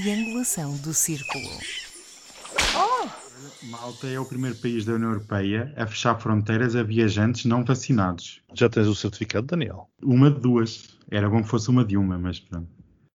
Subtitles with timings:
[0.00, 1.48] triangulação do círculo.
[3.62, 8.42] Malta é o primeiro país da União Europeia a fechar fronteiras a viajantes não vacinados.
[8.52, 9.88] Já tens o certificado, Daniel?
[10.02, 10.98] Uma de duas.
[11.10, 12.68] Era bom que fosse uma de uma, mas pronto.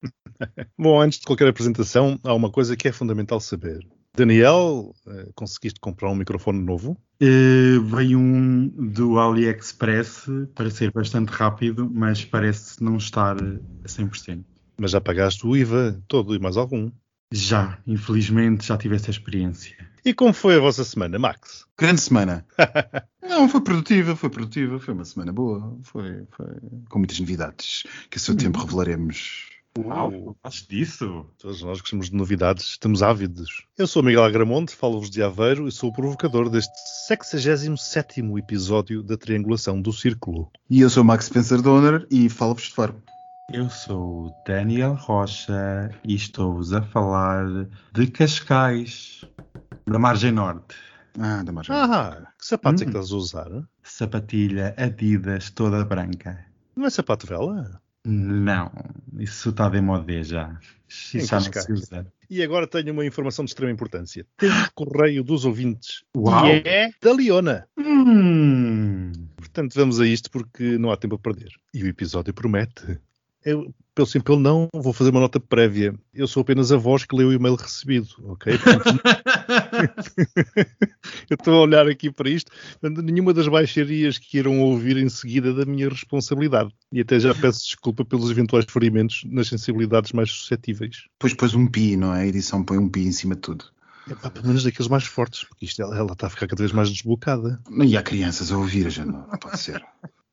[0.77, 3.79] Bom, antes de qualquer apresentação, há uma coisa que é fundamental saber.
[4.15, 6.95] Daniel, eh, conseguiste comprar um microfone novo?
[7.19, 14.45] Eh, veio um do AliExpress para ser bastante rápido, mas parece não estar a 100%.
[14.79, 16.91] Mas já pagaste o IVA todo e mais algum.
[17.31, 19.75] Já, infelizmente, já tive essa experiência.
[20.05, 21.65] E como foi a vossa semana, Max?
[21.77, 22.45] Grande semana.
[23.21, 26.47] Não, foi produtiva, foi produtiva, foi uma semana boa, foi, foi
[26.89, 29.49] com muitas novidades que a seu tempo revelaremos.
[29.77, 31.25] Uau, fazes disso?
[31.37, 33.67] Todos nós gostamos de novidades, estamos ávidos.
[33.77, 36.73] Eu sou Miguel Agramonte, falo-vos de Aveiro e sou o provocador deste
[37.09, 40.49] 67º episódio da Triangulação do Círculo.
[40.69, 42.95] E eu sou Max Spencer Donner e falo-vos de Faro.
[43.53, 47.45] Eu sou o Daniel Rocha e estou-vos a falar
[47.93, 49.23] de Cascais,
[49.85, 50.75] da margem norte.
[51.17, 51.73] Ah, da margem.
[51.73, 52.99] Ah, que sapatos é que Hum.
[52.99, 53.49] estás a usar?
[53.81, 56.45] Sapatilha Adidas toda branca.
[56.75, 57.81] Não é sapato vela?
[58.05, 58.69] Não,
[59.17, 60.49] isso está de modé já.
[60.49, 61.79] Em Isso já não se Cascais.
[61.83, 62.07] usa.
[62.29, 64.25] E agora tenho uma informação de extrema importância.
[64.37, 66.03] Temos correio dos ouvintes.
[66.15, 66.45] Uau.
[66.47, 67.65] E é da Leona.
[67.77, 71.49] Hum, Portanto, vamos a isto porque não há tempo a perder.
[71.73, 72.99] E o episódio promete.
[73.47, 75.95] Eu, pelo sim, pelo não, vou fazer uma nota prévia.
[76.13, 78.57] Eu sou apenas a voz que leu o e-mail recebido, ok?
[78.57, 78.99] Portanto,
[81.31, 82.51] eu estou a olhar aqui para isto.
[82.81, 86.71] Portanto, nenhuma das baixarias que irão ouvir em seguida é da minha responsabilidade.
[86.91, 91.05] E até já peço desculpa pelos eventuais ferimentos nas sensibilidades mais suscetíveis.
[91.13, 92.23] Depois pôs um pi, não é?
[92.23, 93.63] A edição põe um pi em cima de tudo.
[94.11, 96.73] Epá, pelo menos daqueles mais fortes, porque isto, ela, ela está a ficar cada vez
[96.73, 97.61] mais desbocada.
[97.81, 99.81] E há crianças a ouvir, já não, não pode ser.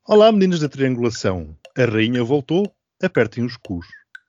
[0.05, 1.55] Olá, meninos da triangulação.
[1.77, 3.85] A rainha voltou, apertem os cus.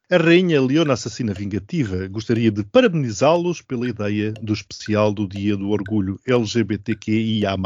[0.09, 5.71] A rainha Leona Assassina Vingativa gostaria de parabenizá-los pela ideia do especial do Dia do
[5.71, 7.57] Orgulho LGBTQIA+,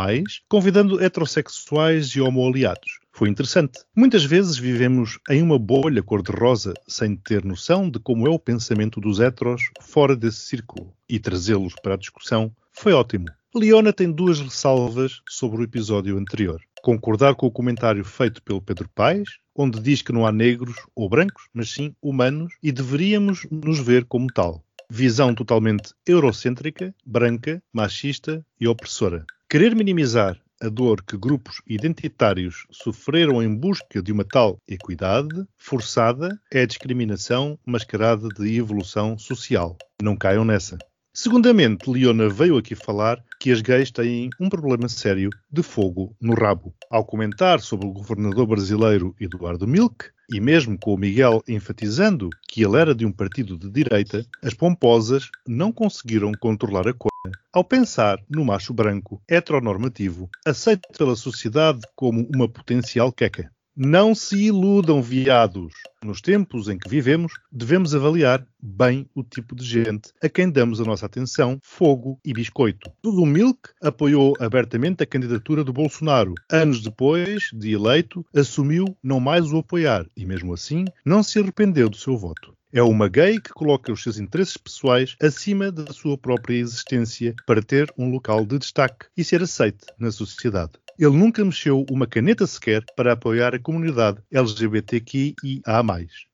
[0.48, 2.98] convidando heterossexuais e homoaliados.
[3.12, 3.80] Foi interessante.
[3.94, 9.02] Muitas vezes vivemos em uma bolha cor-de-rosa sem ter noção de como é o pensamento
[9.02, 10.94] dos heteros fora desse círculo.
[11.06, 13.26] E trazê-los para a discussão foi ótimo.
[13.54, 16.62] Leona tem duas ressalvas sobre o episódio anterior.
[16.82, 21.08] Concordar com o comentário feito pelo Pedro Paes, onde diz que não há negros ou
[21.08, 24.64] brancos, mas sim humanos, e deveríamos nos ver como tal.
[24.88, 29.24] Visão totalmente eurocêntrica, branca, machista e opressora.
[29.48, 36.38] Querer minimizar a dor que grupos identitários sofreram em busca de uma tal equidade forçada
[36.52, 39.76] é discriminação mascarada de evolução social.
[40.02, 40.76] Não caiam nessa.
[41.12, 46.34] Segundamente, Leona veio aqui falar que as gays têm um problema sério de fogo no
[46.34, 46.72] rabo.
[46.88, 52.62] Ao comentar sobre o governador brasileiro Eduardo Milk, e mesmo com o Miguel enfatizando que
[52.62, 57.10] ele era de um partido de direita, as pomposas não conseguiram controlar a coisa
[57.52, 63.50] ao pensar no macho branco heteronormativo, aceito pela sociedade como uma potencial queca.
[63.82, 65.72] Não se iludam, viados.
[66.04, 70.82] Nos tempos em que vivemos, devemos avaliar bem o tipo de gente a quem damos
[70.82, 72.92] a nossa atenção, fogo e biscoito.
[73.00, 76.34] Tudo Milk apoiou abertamente a candidatura do Bolsonaro.
[76.52, 81.88] Anos depois de eleito, assumiu não mais o apoiar e, mesmo assim, não se arrependeu
[81.88, 82.54] do seu voto.
[82.70, 87.62] É uma gay que coloca os seus interesses pessoais acima da sua própria existência para
[87.62, 90.72] ter um local de destaque e ser aceite na sociedade.
[91.00, 95.34] Ele nunca mexeu uma caneta sequer para apoiar a comunidade LGBTQIA+.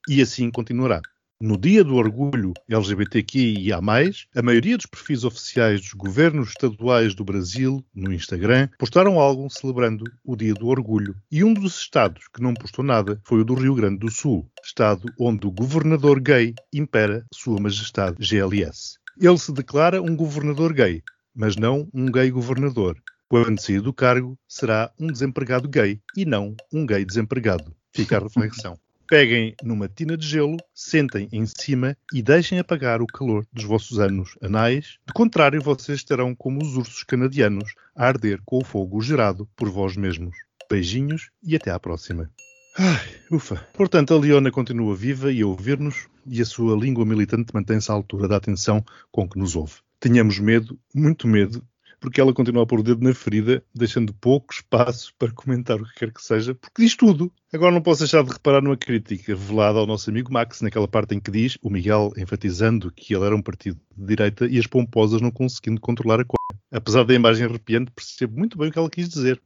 [0.09, 1.01] E assim continuará.
[1.41, 7.81] No Dia do Orgulho LGBTQIA+, a maioria dos perfis oficiais dos governos estaduais do Brasil,
[7.95, 11.15] no Instagram, postaram algo celebrando o Dia do Orgulho.
[11.31, 14.51] E um dos estados que não postou nada foi o do Rio Grande do Sul,
[14.65, 18.99] estado onde o governador gay impera Sua Majestade GLS.
[19.17, 22.97] Ele se declara um governador gay, mas não um gay governador.
[23.29, 27.75] Quando sair do cargo, será um desempregado gay e não um gay desempregado.
[27.93, 28.79] Fica a reflexão.
[29.09, 33.99] Peguem numa tina de gelo, sentem em cima e deixem apagar o calor dos vossos
[33.99, 34.99] anos anais.
[35.07, 39.69] De contrário, vocês estarão como os ursos canadianos a arder com o fogo gerado por
[39.69, 40.37] vós mesmos.
[40.71, 42.31] Beijinhos e até à próxima.
[42.79, 43.57] Ai, ufa.
[43.73, 47.95] Portanto, a Leona continua viva e a ouvir-nos e a sua língua militante mantém-se à
[47.95, 49.75] altura da atenção com que nos ouve.
[49.99, 51.65] Tenhamos medo, muito medo,
[52.01, 55.85] porque ela continua a pôr o dedo na ferida, deixando pouco espaço para comentar o
[55.85, 57.33] que quer que seja, porque diz tudo.
[57.53, 61.15] Agora não posso deixar de reparar numa crítica revelada ao nosso amigo Max, naquela parte
[61.15, 64.67] em que diz, o Miguel enfatizando que ele era um partido de direita e as
[64.67, 66.63] pomposas não conseguindo controlar a coisa.
[66.71, 69.41] Apesar da imagem arrepiante, percebo muito bem o que ela quis dizer.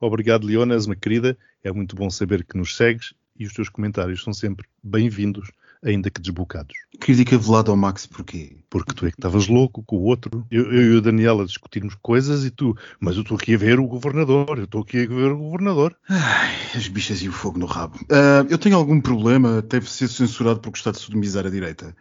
[0.00, 1.36] Obrigado, Leona, és uma querida.
[1.62, 5.50] É muito bom saber que nos segues e os teus comentários são sempre bem-vindos
[5.84, 6.74] ainda que desbocados.
[7.00, 8.56] Crítica velada ao Max porquê?
[8.70, 10.46] Porque tu é que estavas louco com o outro.
[10.50, 13.58] Eu, eu e o Daniel a discutirmos coisas e tu, mas eu estou aqui a
[13.58, 15.96] ver o governador, eu estou aqui a ver o governador.
[16.08, 17.96] Ai, as bichas e o fogo no rabo.
[18.04, 21.94] Uh, eu tenho algum problema, deve ser censurado por gostar de sodomizar a direita.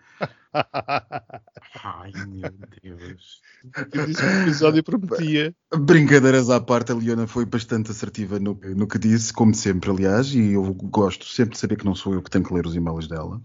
[1.84, 2.52] Ai, meu
[2.84, 3.42] Deus.
[3.94, 5.56] Eu disse que o episódio prometia.
[5.78, 10.34] Brincadeiras à parte, a Leona foi bastante assertiva no, no, que disse, como sempre, aliás,
[10.34, 12.76] e eu gosto sempre de saber que não sou eu que tenho que ler os
[12.76, 13.42] e-mails dela.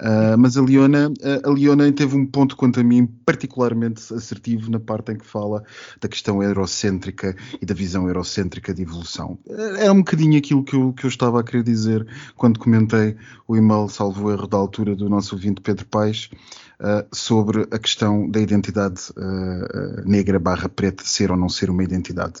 [0.00, 1.12] Uh, mas a Leona,
[1.42, 5.64] a Leona teve um ponto, quanto a mim, particularmente assertivo na parte em que fala
[6.00, 9.38] da questão eurocêntrica e da visão eurocêntrica de evolução.
[9.78, 12.06] Era um bocadinho aquilo que eu, que eu estava a querer dizer
[12.36, 13.16] quando comentei
[13.48, 16.30] o e-mail, salvo erro, da altura do nosso ouvinte Pedro Paes,
[17.12, 22.40] sobre a questão da identidade uh, negra barra preta ser ou não ser uma identidade.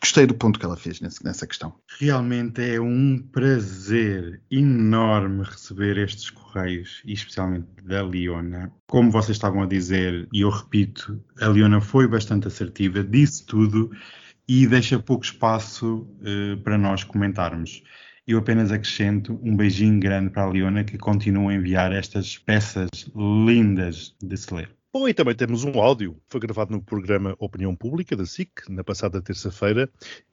[0.00, 1.74] Gostei do ponto que ela fez nessa questão.
[1.98, 8.72] Realmente é um prazer enorme receber estes correios, e especialmente da Leona.
[8.86, 13.90] Como vocês estavam a dizer, e eu repito, a Leona foi bastante assertiva, disse tudo
[14.46, 17.82] e deixa pouco espaço uh, para nós comentarmos.
[18.28, 22.90] Eu apenas acrescento um beijinho grande para a Leona que continua a enviar estas peças
[23.16, 24.70] lindas de se ler.
[24.92, 26.14] Bom, e também temos um áudio.
[26.28, 29.88] Foi gravado no programa Opinião Pública da SIC, na passada terça-feira,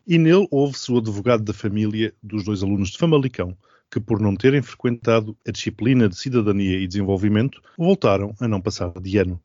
[0.06, 3.58] e nele houve-se o advogado da família dos dois alunos de Famalicão,
[3.90, 8.92] que, por não terem frequentado a disciplina de Cidadania e Desenvolvimento, voltaram a não passar
[9.00, 9.42] de ano.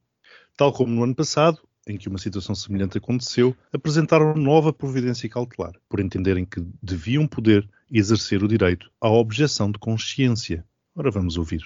[0.57, 5.73] Tal como no ano passado, em que uma situação semelhante aconteceu, apresentaram nova providência cautelar,
[5.89, 10.65] por entenderem que deviam poder exercer o direito à objeção de consciência.
[10.95, 11.63] Ora, vamos ouvir.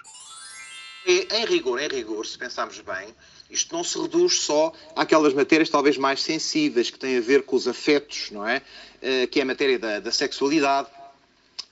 [1.07, 3.09] Em rigor, em rigor, se pensarmos bem,
[3.51, 7.57] isto não se reduz só àquelas matérias talvez mais sensíveis que têm a ver com
[7.57, 8.63] os afetos, não é?
[9.03, 10.89] Uh, que é a matéria da, da sexualidade,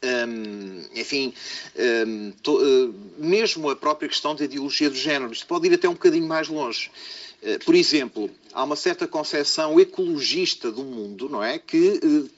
[0.03, 1.33] um, enfim,
[2.07, 5.33] um, to, uh, mesmo a própria questão da ideologia do género.
[5.33, 6.91] Isto pode ir até um bocadinho mais longe.
[7.43, 11.59] Uh, por exemplo, há uma certa concepção ecologista do mundo, não é?
[11.59, 12.31] Que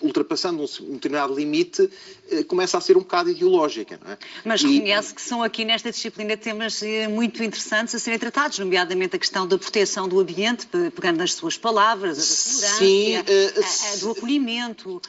[0.00, 1.88] ultrapassando um, determinado limite,
[2.30, 4.00] eh, começa a ser um bocado ideológica.
[4.06, 4.16] É?
[4.44, 5.14] Mas reconhece e...
[5.14, 9.46] que são aqui nesta disciplina temas eh, muito interessantes a serem tratados, nomeadamente a questão
[9.46, 13.96] da proteção do ambiente, pegando nas suas palavras, a da segurança, Sim, uh, a, a,
[13.96, 15.02] do acolhimento.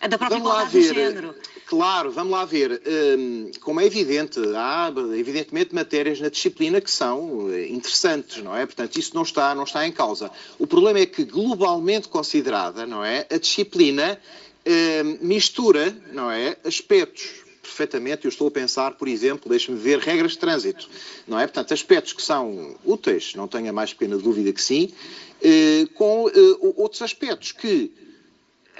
[0.00, 1.34] A da própria igualdade de género.
[1.70, 2.82] Claro, vamos lá ver.
[2.84, 8.66] Um, como é evidente, há evidentemente matérias na disciplina que são eh, interessantes, não é?
[8.66, 10.32] Portanto, isso não está, não está em causa.
[10.58, 13.24] O problema é que, globalmente considerada, não é?
[13.30, 14.20] A disciplina
[14.66, 16.56] um, mistura, não é?
[16.64, 18.24] Aspectos perfeitamente.
[18.24, 20.90] Eu estou a pensar, por exemplo, deixe-me ver, regras de trânsito,
[21.24, 21.46] não é?
[21.46, 24.92] Portanto, aspectos que são úteis, não tenho a mais pequena dúvida que sim,
[25.40, 27.92] uh, com uh, outros aspectos que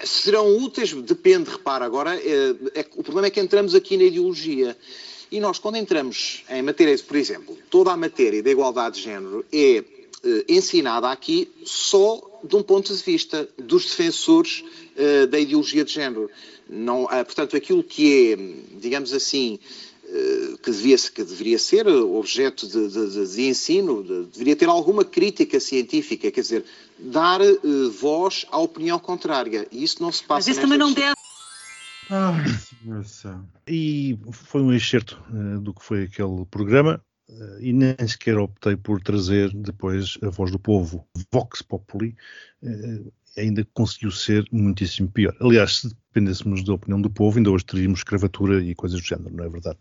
[0.05, 4.77] serão úteis, depende, repara, agora, é, é, o problema é que entramos aqui na ideologia.
[5.31, 9.45] E nós, quando entramos em matéria, por exemplo, toda a matéria da igualdade de género
[9.51, 9.83] é
[10.23, 14.63] eh, ensinada aqui só de um ponto de vista dos defensores
[14.95, 16.29] eh, da ideologia de género.
[16.69, 19.65] Não, portanto, aquilo que é, digamos assim, eh,
[20.61, 25.59] que, devia, que deveria ser objeto de, de, de ensino, de, deveria ter alguma crítica
[25.59, 26.65] científica, quer dizer,
[26.99, 29.67] dar uh, voz à opinião contrária.
[29.71, 30.35] E isso não se passa.
[30.35, 31.15] Mas isso também não deve.
[32.09, 32.43] Ai,
[33.67, 38.75] e foi um excerto uh, do que foi aquele programa uh, e nem sequer optei
[38.75, 42.15] por trazer depois a voz do povo, Vox Populi,
[43.37, 45.35] ainda conseguiu ser muitíssimo pior.
[45.39, 49.33] Aliás, se dependêssemos da opinião do povo, ainda hoje teríamos escravatura e coisas do género,
[49.33, 49.79] não é verdade?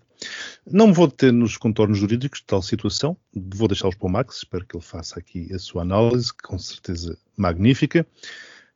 [0.65, 4.37] Não me vou deter nos contornos jurídicos de tal situação, vou deixá-los para o Max,
[4.39, 8.07] espero que ele faça aqui a sua análise, com certeza magnífica.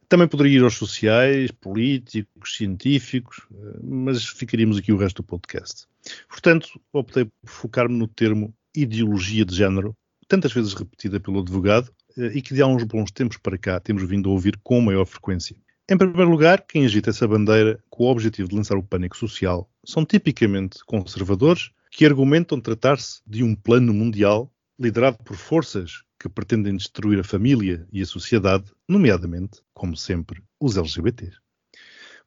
[0.09, 3.43] Também poderia ir aos sociais, políticos, científicos,
[3.83, 5.87] mas ficaríamos aqui o resto do podcast.
[6.29, 9.97] Portanto, optei por focar-me no termo ideologia de género,
[10.27, 14.03] tantas vezes repetida pelo advogado, e que de há uns bons tempos para cá temos
[14.09, 15.57] vindo a ouvir com maior frequência.
[15.87, 19.71] Em primeiro lugar, quem agita essa bandeira com o objetivo de lançar o pânico social
[19.85, 24.51] são tipicamente conservadores que argumentam tratar-se de um plano mundial
[24.81, 30.79] liderado por forças que pretendem destruir a família e a sociedade, nomeadamente, como sempre, os
[30.79, 31.37] LGBTs.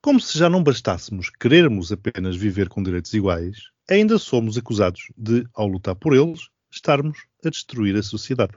[0.03, 5.47] Como se já não bastássemos querermos apenas viver com direitos iguais, ainda somos acusados de,
[5.55, 8.53] ao lutar por eles, estarmos a destruir a sociedade.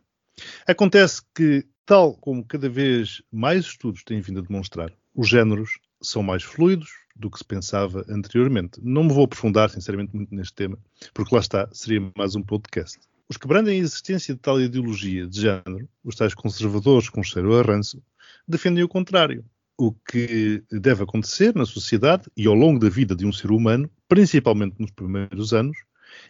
[0.67, 6.23] Acontece que, tal como cada vez mais estudos têm vindo a demonstrar, os géneros são
[6.23, 8.79] mais fluidos do que se pensava anteriormente.
[8.81, 10.79] Não me vou aprofundar, sinceramente, muito neste tema,
[11.13, 13.01] porque lá está, seria mais um podcast.
[13.29, 17.59] Os que brandem a existência de tal ideologia de género, os tais conservadores com cheiro
[17.59, 18.01] a ranço,
[18.47, 19.45] defendem o contrário.
[19.77, 23.91] O que deve acontecer na sociedade e ao longo da vida de um ser humano,
[24.07, 25.77] principalmente nos primeiros anos,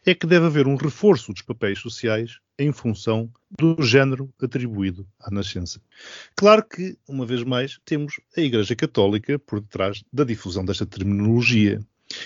[0.06, 5.30] é que deve haver um reforço dos papéis sociais em função do género atribuído à
[5.30, 5.80] nascença.
[6.36, 11.80] Claro que, uma vez mais, temos a Igreja Católica por detrás da difusão desta terminologia.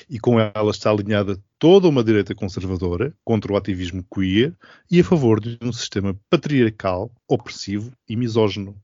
[0.09, 4.57] E com ela está alinhada toda uma direita conservadora contra o ativismo queer
[4.91, 8.75] e a favor de um sistema patriarcal, opressivo e misógino.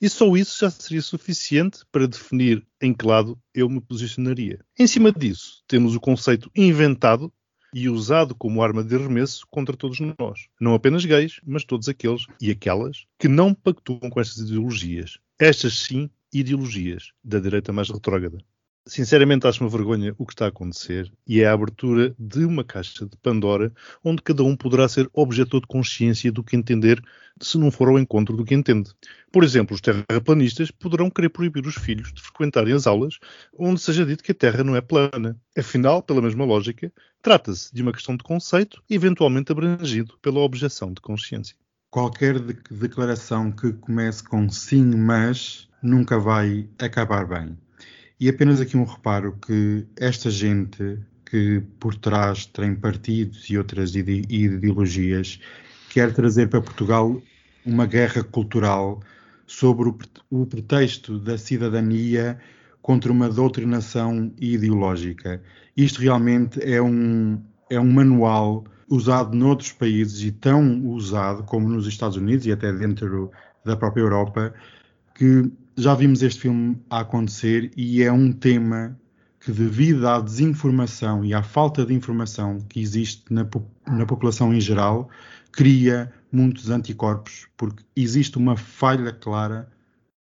[0.00, 4.58] E só isso já seria suficiente para definir em que lado eu me posicionaria.
[4.78, 7.30] Em cima disso, temos o conceito inventado
[7.76, 10.48] e usado como arma de arremesso contra todos nós.
[10.58, 15.18] Não apenas gays, mas todos aqueles e aquelas que não pactuam com estas ideologias.
[15.38, 18.38] Estas sim, ideologias da direita mais retrógrada.
[18.88, 22.64] Sinceramente, acho uma vergonha o que está a acontecer e é a abertura de uma
[22.64, 23.70] caixa de Pandora
[24.02, 27.02] onde cada um poderá ser objetor de consciência do que entender
[27.42, 28.90] se não for ao encontro do que entende.
[29.32, 33.18] Por exemplo, os terraplanistas poderão querer proibir os filhos de frequentarem as aulas
[33.58, 35.36] onde seja dito que a Terra não é plana.
[35.58, 36.92] Afinal, pela mesma lógica,
[37.26, 41.56] trata-se de uma questão de conceito eventualmente abrangido pela objeção de consciência.
[41.90, 47.58] Qualquer de declaração que comece com sim, mas nunca vai acabar bem.
[48.20, 53.96] E apenas aqui um reparo que esta gente que por trás tem partidos e outras
[53.96, 55.40] ideologias
[55.90, 57.20] quer trazer para Portugal
[57.64, 59.02] uma guerra cultural
[59.48, 59.92] sobre
[60.30, 62.38] o pretexto da cidadania
[62.86, 65.42] contra uma doutrinação ideológica.
[65.76, 71.88] Isto realmente é um, é um manual usado noutros países e tão usado como nos
[71.88, 73.32] Estados Unidos e até dentro
[73.64, 74.54] da própria Europa,
[75.16, 78.96] que já vimos este filme a acontecer e é um tema
[79.40, 83.44] que, devido à desinformação e à falta de informação que existe na,
[83.88, 85.10] na população em geral,
[85.50, 89.68] cria muitos anticorpos, porque existe uma falha clara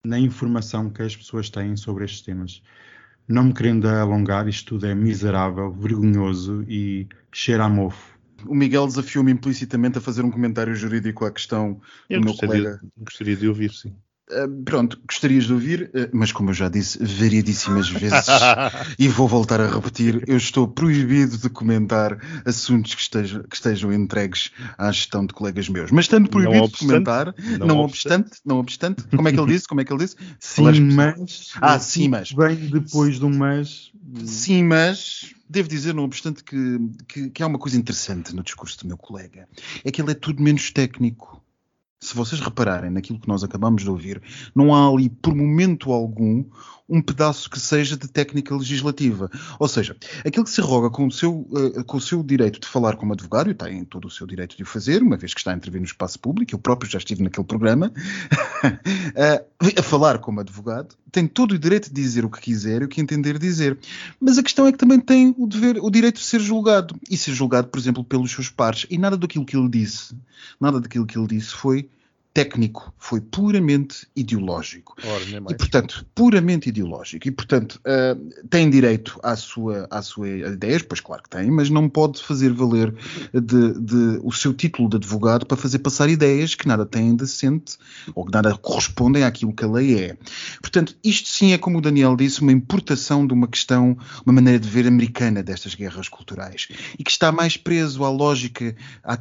[0.08, 2.62] na informação que as pessoas têm sobre estes temas.
[3.28, 8.18] Não me querendo alongar, isto tudo é miserável, vergonhoso e cheira a mofo.
[8.46, 12.80] O Miguel desafiou-me implicitamente a fazer um comentário jurídico à questão Eu do meu colega.
[12.98, 13.96] Gostaria de ouvir, sim.
[14.30, 18.26] Uh, pronto, gostarias de ouvir, uh, mas como eu já disse variedíssimas vezes
[19.00, 23.94] e vou voltar a repetir, eu estou proibido de comentar assuntos que estejam, que estejam
[23.94, 25.92] entregues à gestão de colegas meus.
[25.92, 29.40] Mas estando proibido obstante, de comentar, não, não obstante, obstante, não obstante, como é que
[29.40, 29.68] ele disse?
[29.68, 30.18] Como é que ele disse?
[30.40, 31.52] Sim, mas.
[31.62, 32.34] Ah, sim, mas.
[32.34, 33.92] Bem depois de um mas.
[34.26, 35.34] Sim, mas.
[35.50, 38.98] Devo dizer, não obstante, que, que, que há uma coisa interessante no discurso do meu
[38.98, 39.48] colega.
[39.86, 41.42] É que ele é tudo menos técnico
[42.00, 44.22] se vocês repararem naquilo que nós acabamos de ouvir,
[44.56, 46.46] não há ali, por momento algum,
[46.90, 49.30] um pedaço que seja de técnica legislativa.
[49.60, 52.68] Ou seja, aquilo que se roga com o seu, uh, com o seu direito de
[52.68, 55.40] falar como advogado, e tem todo o seu direito de o fazer, uma vez que
[55.40, 57.92] está a intervir no espaço público, eu próprio já estive naquele programa,
[58.64, 62.86] uh, a falar como advogado, tem todo o direito de dizer o que quiser e
[62.86, 63.78] o que entender dizer.
[64.20, 66.96] Mas a questão é que também tem o, dever, o direito de ser julgado.
[67.10, 68.86] E ser julgado, por exemplo, pelos seus pares.
[68.90, 70.16] E nada daquilo que ele disse,
[70.60, 71.90] nada daquilo que ele disse foi
[72.38, 74.96] técnico, foi puramente ideológico.
[75.04, 77.28] Ora, e, portanto, puramente ideológico.
[77.28, 81.72] E, portanto, uh, tem direito à sua, à sua ideias, pois claro que tem, mas
[81.72, 82.94] não pode fazer valer
[83.34, 87.76] de, de, o seu título de advogado para fazer passar ideias que nada têm decente
[88.14, 90.18] ou que nada correspondem àquilo que a lei é.
[90.62, 94.60] Portanto, isto sim é, como o Daniel disse, uma importação de uma questão, uma maneira
[94.60, 96.68] de ver americana destas guerras culturais
[97.00, 98.76] e que está mais preso à lógica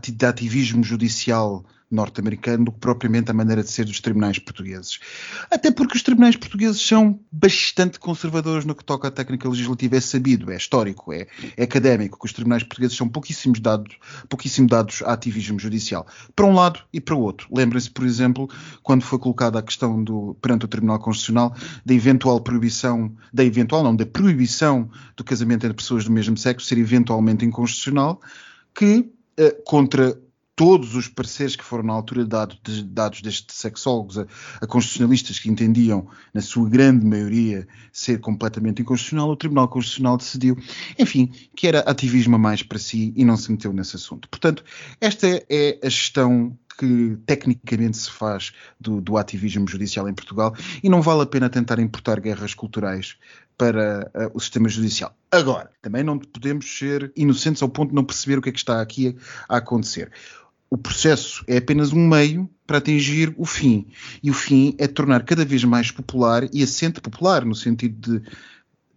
[0.06, 4.98] de ativismo judicial norte-americano do que propriamente a maneira de ser dos tribunais portugueses.
[5.50, 10.00] Até porque os tribunais portugueses são bastante conservadores no que toca à técnica legislativa, é
[10.00, 11.26] sabido, é histórico, é,
[11.56, 13.96] é académico, que os tribunais portugueses são pouquíssimos dados,
[14.28, 17.48] pouquíssimo dados a ativismo judicial, para um lado e para o outro.
[17.54, 18.48] Lembrem-se, por exemplo,
[18.82, 23.84] quando foi colocada a questão do, perante o Tribunal Constitucional da eventual proibição, da eventual
[23.84, 28.20] não, da proibição do casamento entre pessoas do mesmo sexo ser eventualmente inconstitucional,
[28.74, 30.18] que eh, contra
[30.56, 34.26] todos os pareceres que foram na altura dado, de, dados destes sexólogos a,
[34.60, 40.56] a, constitucionalistas que entendiam, na sua grande maioria, ser completamente inconstitucional, o Tribunal Constitucional decidiu,
[40.98, 44.28] enfim, que era ativismo a mais para si e não se meteu nesse assunto.
[44.30, 44.64] Portanto,
[44.98, 50.88] esta é a gestão que tecnicamente se faz do, do, ativismo judicial em Portugal e
[50.88, 53.16] não vale a pena tentar importar guerras culturais
[53.56, 55.16] para uh, o sistema judicial.
[55.30, 58.58] Agora, também não podemos ser inocentes ao ponto de não perceber o que é que
[58.58, 59.16] está aqui
[59.48, 60.12] a acontecer
[60.70, 63.86] o processo é apenas um meio para atingir o fim.
[64.22, 68.28] E o fim é tornar cada vez mais popular e assente popular, no sentido de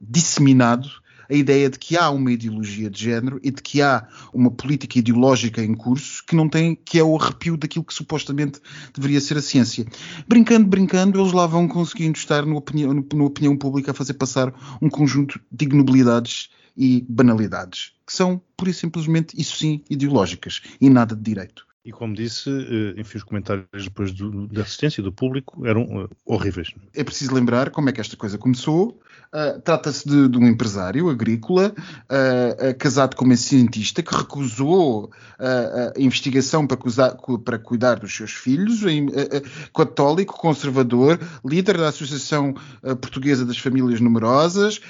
[0.02, 0.90] disseminado,
[1.30, 4.98] a ideia de que há uma ideologia de género e de que há uma política
[4.98, 8.60] ideológica em curso que não tem, que é o arrepio daquilo que supostamente
[8.96, 9.86] deveria ser a ciência.
[10.28, 14.52] Brincando, brincando, eles lá vão conseguindo estar no opinião, no, opinião pública a fazer passar
[14.82, 16.50] um conjunto de ignobilidades
[16.80, 21.68] e banalidades, que são, pura e simplesmente, isso sim, ideológicas e nada de direito.
[21.84, 26.10] E como disse, eh, enfim, os comentários depois do, da assistência do público eram uh,
[26.26, 26.74] horríveis.
[26.94, 29.00] É preciso lembrar como é que esta coisa começou.
[29.32, 35.98] Uh, Trata-se de, de, um empresário agrícola uh, casado com uma cientista que recusou a
[35.98, 36.78] investigação para,
[37.46, 38.82] para, cuidar dos seus filhos,
[39.74, 42.54] católico, conservador, líder da Associação
[43.00, 44.82] Portuguesa das Famílias Numerosas,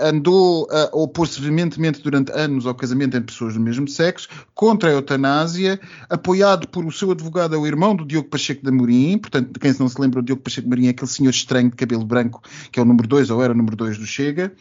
[0.00, 4.92] andou a opor-se veementemente durante anos ao casamento entre pessoas do mesmo sexo, contra a
[4.92, 9.58] eutanásia, apoiado por o seu advogado, é o irmão do Diogo Pacheco de Amorim, portanto,
[9.58, 12.04] quem não se lembra, o Diogo Pacheco de Amorim é aquele senhor estranho de cabelo
[12.04, 14.52] branco, que é o número 2, ou era o número 2 do Chega.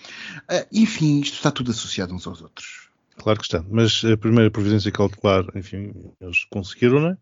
[0.43, 2.87] Uh, enfim, isto está tudo associado uns aos outros.
[3.17, 7.17] Claro que está, mas a primeira providência cautelar, enfim, eles conseguiram, né?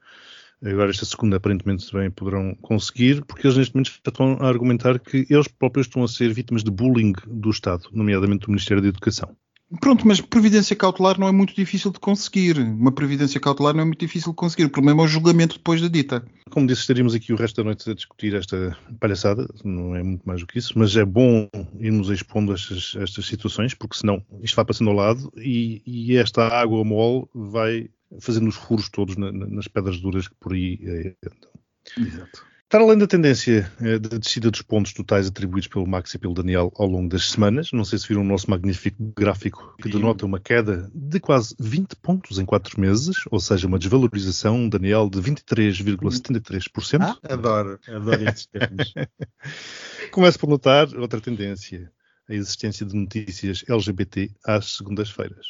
[0.63, 5.25] Agora, esta segunda, aparentemente, também poderão conseguir, porque eles, neste momento, estão a argumentar que
[5.29, 9.35] eles próprios estão a ser vítimas de bullying do Estado, nomeadamente do Ministério da Educação.
[9.79, 12.57] Pronto, mas previdência cautelar não é muito difícil de conseguir.
[12.59, 14.65] Uma previdência cautelar não é muito difícil de conseguir.
[14.65, 16.23] O problema é o julgamento depois da dita.
[16.51, 19.47] Como disse, estaríamos aqui o resto da noite a discutir esta palhaçada.
[19.63, 23.73] Não é muito mais do que isso, mas é bom irmos expondo estas, estas situações,
[23.73, 28.55] porque senão isto vai passando ao lado e, e esta água mole vai fazendo os
[28.55, 30.79] furos todos na, nas pedras duras que por aí
[31.23, 31.51] andam.
[31.97, 32.54] Exato.
[32.67, 36.33] Para além da tendência eh, da descida dos pontos totais atribuídos pelo Max e pelo
[36.33, 40.25] Daniel ao longo das semanas, não sei se viram o nosso magnífico gráfico que denota
[40.25, 45.21] uma queda de quase 20 pontos em 4 meses, ou seja, uma desvalorização, Daniel, de
[45.21, 47.01] 23,73%.
[47.01, 48.93] Ah, adoro, adoro estes termos.
[50.11, 51.91] Começo por notar outra tendência,
[52.27, 55.45] a existência de notícias LGBT às segundas-feiras.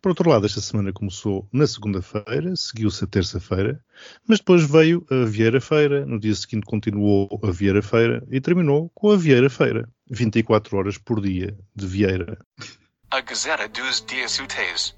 [0.00, 3.80] Por outro lado, esta semana começou na segunda-feira, seguiu-se a terça-feira,
[4.26, 9.16] mas depois veio a Vieira-feira, no dia seguinte continuou a Vieira-feira e terminou com a
[9.16, 9.88] Vieira-feira.
[10.10, 12.38] 24 horas por dia de Vieira.
[13.10, 14.94] A Gazeta dos Dias Úteis.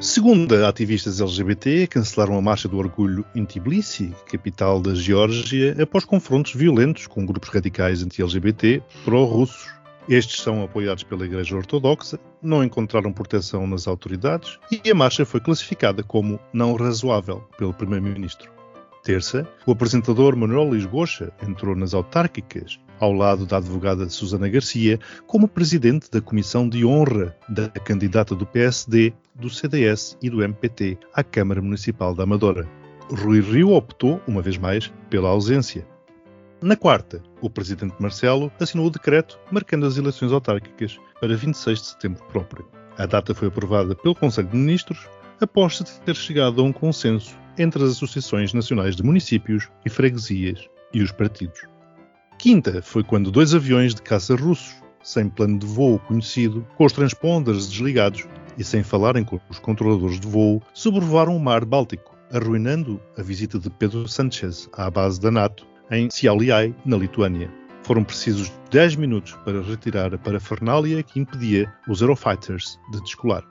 [0.00, 6.52] Segunda, ativistas LGBT cancelaram a Marcha do Orgulho em Tbilisi, capital da Geórgia, após confrontos
[6.54, 9.72] violentos com grupos radicais anti-LGBT pró-russos.
[10.08, 15.40] Estes são apoiados pela Igreja Ortodoxa, não encontraram proteção nas autoridades e a marcha foi
[15.40, 18.52] classificada como não razoável pelo Primeiro-Ministro.
[19.02, 25.48] Terça, o apresentador Manuel Lisbocha entrou nas autárquicas ao lado da advogada Susana Garcia como
[25.48, 31.24] presidente da Comissão de Honra da candidata do PSD, do CDS e do MPT à
[31.24, 32.68] Câmara Municipal da Amadora.
[33.10, 35.86] Rui Rio optou, uma vez mais, pela ausência.
[36.64, 41.86] Na quarta, o presidente Marcelo assinou o decreto marcando as eleições autárquicas para 26 de
[41.88, 42.66] setembro próprio.
[42.96, 45.06] A data foi aprovada pelo Conselho de Ministros
[45.42, 50.66] após se ter chegado a um consenso entre as associações nacionais de municípios e freguesias
[50.94, 51.60] e os partidos.
[52.38, 56.94] Quinta foi quando dois aviões de caça russos, sem plano de voo conhecido, com os
[56.94, 58.24] transponders desligados
[58.56, 63.58] e sem falarem com os controladores de voo, sobrevoaram o mar Báltico, arruinando a visita
[63.58, 67.50] de Pedro Sánchez à base da NATO em Šiauliai, na Lituânia.
[67.82, 73.44] Foram precisos 10 minutos para retirar a parafernália que impedia os Eurofighters de descolar.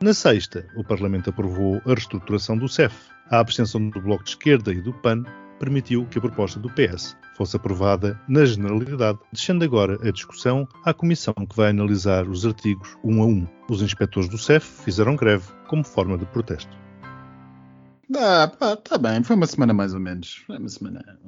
[0.00, 2.94] Na sexta, o Parlamento aprovou a reestruturação do CEF.
[3.30, 5.24] A abstenção do Bloco de Esquerda e do PAN
[5.58, 10.92] permitiu que a proposta do PS fosse aprovada na generalidade, deixando agora a discussão à
[10.92, 13.46] comissão que vai analisar os artigos um a um.
[13.68, 16.76] Os inspectores do CEF fizeram greve como forma de protesto.
[18.14, 20.44] Ah, pá, tá bem, foi uma semana mais ou menos.
[20.46, 21.18] Foi uma semana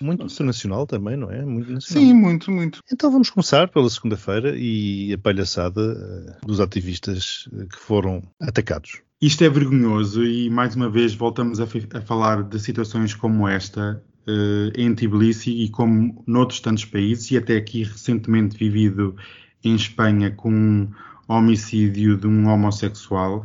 [0.00, 1.44] muito internacional também, não é?
[1.44, 2.04] Muito nacional.
[2.04, 2.80] Sim, muito, muito.
[2.92, 9.00] Então vamos começar pela segunda-feira e a palhaçada eh, dos ativistas eh, que foram atacados.
[9.20, 14.02] Isto é vergonhoso e mais uma vez voltamos a, a falar de situações como esta
[14.26, 19.16] uh, em Tbilisi e como noutros tantos países e até aqui recentemente vivido
[19.64, 20.90] em Espanha com um
[21.26, 23.44] homicídio de um homossexual.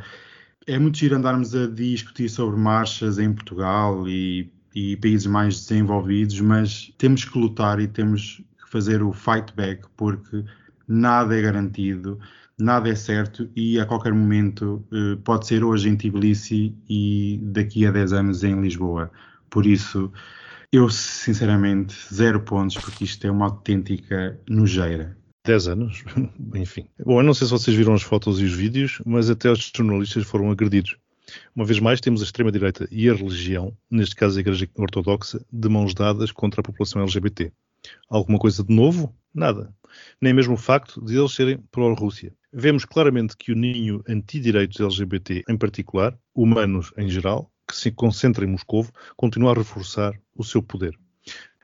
[0.68, 6.40] É muito giro andarmos a discutir sobre marchas em Portugal e e países mais desenvolvidos,
[6.40, 10.44] mas temos que lutar e temos que fazer o fight back porque
[10.88, 12.20] nada é garantido,
[12.58, 17.86] nada é certo e a qualquer momento eh, pode ser hoje em Tbilisi e daqui
[17.86, 19.12] a 10 anos em Lisboa.
[19.50, 20.12] Por isso,
[20.72, 25.18] eu sinceramente, zero pontos, porque isto é uma autêntica nojeira.
[25.46, 26.04] 10 anos,
[26.56, 26.88] enfim.
[27.04, 29.72] Bom, eu não sei se vocês viram as fotos e os vídeos, mas até os
[29.76, 30.96] jornalistas foram agredidos.
[31.56, 35.70] Uma vez mais, temos a extrema-direita e a religião, neste caso a Igreja Ortodoxa, de
[35.70, 37.52] mãos dadas contra a população LGBT.
[38.10, 39.16] Alguma coisa de novo?
[39.34, 39.74] Nada.
[40.22, 42.34] Nem mesmo o facto de eles serem pró-Rússia.
[42.54, 48.44] Vemos claramente que o ninho anti-direitos LGBT, em particular, humanos em geral, que se concentra
[48.44, 50.98] em Moscou, continua a reforçar o seu poder.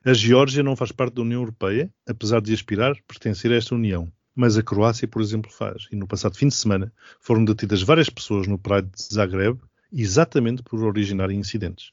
[0.05, 4.09] A Geórgia não faz parte da União Europeia, apesar de aspirar pertencer a esta União.
[4.37, 5.87] Mas a Croácia, por exemplo, faz.
[5.91, 9.59] E no passado fim de semana foram detidas várias pessoas no Pride de Zagreb,
[9.91, 11.91] exatamente por originarem incidentes.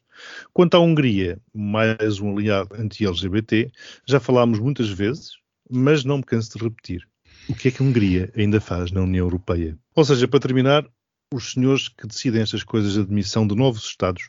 [0.52, 3.72] Quanto à Hungria, mais um aliado anti-LGBT,
[4.06, 5.38] já falámos muitas vezes,
[5.70, 7.08] mas não me canso de repetir.
[7.48, 9.78] O que é que a Hungria ainda faz na União Europeia?
[9.94, 10.86] Ou seja, para terminar,
[11.32, 14.28] os senhores que decidem estas coisas de admissão de novos Estados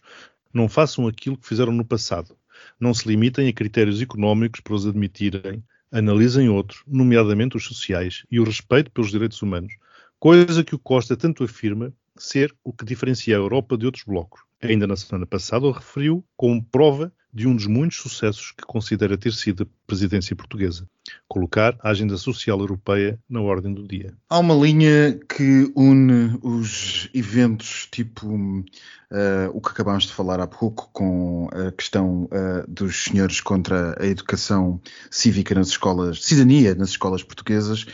[0.53, 2.33] não façam aquilo que fizeram no passado.
[2.79, 5.61] Não se limitem a critérios económicos para os admitirem,
[5.97, 9.73] analisem outros, nomeadamente os sociais e o respeito pelos direitos humanos,
[10.19, 14.41] coisa que o Costa tanto afirma ser o que diferencia a Europa de outros blocos.
[14.61, 19.17] Ainda na semana passada o referiu como prova de um dos muitos sucessos que considera
[19.17, 20.87] ter sido a presidência portuguesa,
[21.27, 24.13] colocar a agenda social europeia na ordem do dia.
[24.29, 28.63] Há uma linha que une os eventos tipo uh,
[29.53, 34.07] o que acabámos de falar há pouco com a questão uh, dos senhores contra a
[34.07, 34.79] educação
[35.11, 37.85] cívica nas escolas, cidadania nas escolas portuguesas,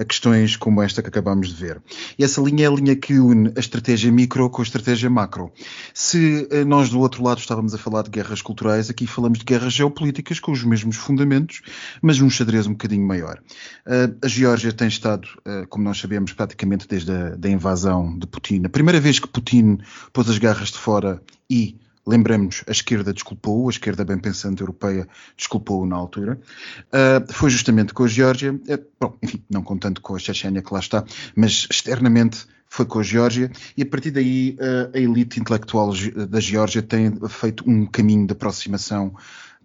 [0.00, 1.80] a questões como esta que acabámos de ver.
[2.18, 5.52] E essa linha é a linha que une a estratégia micro com a estratégia macro.
[5.92, 9.44] Se uh, nós do outro lado estávamos a falar de guerras culturais, aqui falamos de
[9.44, 11.60] guerras geopolíticas com os mesmos fundamentos,
[12.00, 13.38] mas num xadrez um bocadinho maior.
[13.86, 18.26] Uh, a Geórgia tem estado, uh, como nós sabemos, praticamente desde a da invasão de
[18.26, 18.62] Putin.
[18.64, 19.78] A primeira vez que Putin
[20.12, 21.76] pôs as garras de fora e
[22.10, 26.40] Lembremos, a esquerda desculpou, a esquerda bem pensante europeia desculpou na altura.
[26.86, 30.74] Uh, foi justamente com a Geórgia, uh, bom, enfim, não contando com a Chechênia que
[30.74, 31.04] lá está,
[31.36, 35.92] mas externamente foi com a Geórgia e a partir daí uh, a elite intelectual
[36.28, 39.14] da Geórgia tem feito um caminho de aproximação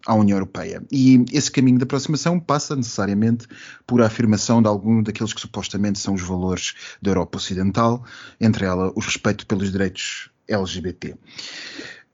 [0.05, 0.83] à União Europeia.
[0.91, 3.47] E esse caminho de aproximação passa necessariamente
[3.87, 8.05] por a afirmação de algum daqueles que supostamente são os valores da Europa Ocidental,
[8.39, 11.15] entre ela o respeito pelos direitos LGBT.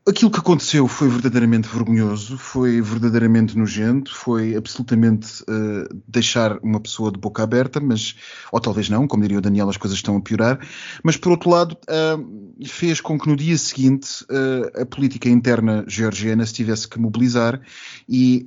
[0.08, 7.12] Aquilo que aconteceu foi verdadeiramente vergonhoso, foi verdadeiramente nojento, foi absolutamente uh, deixar uma pessoa
[7.12, 8.16] de boca aberta, mas,
[8.52, 10.60] ou talvez não, como diria o Daniel, as coisas estão a piorar,
[11.04, 15.86] mas por outro lado, uh, fez com que no dia seguinte uh, a política interna
[15.88, 17.62] georgiana se tivesse que mobilizar
[18.10, 18.44] e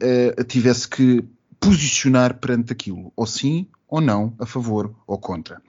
[0.48, 1.24] tivesse que
[1.60, 5.62] posicionar perante aquilo, ou sim ou não a favor ou contra.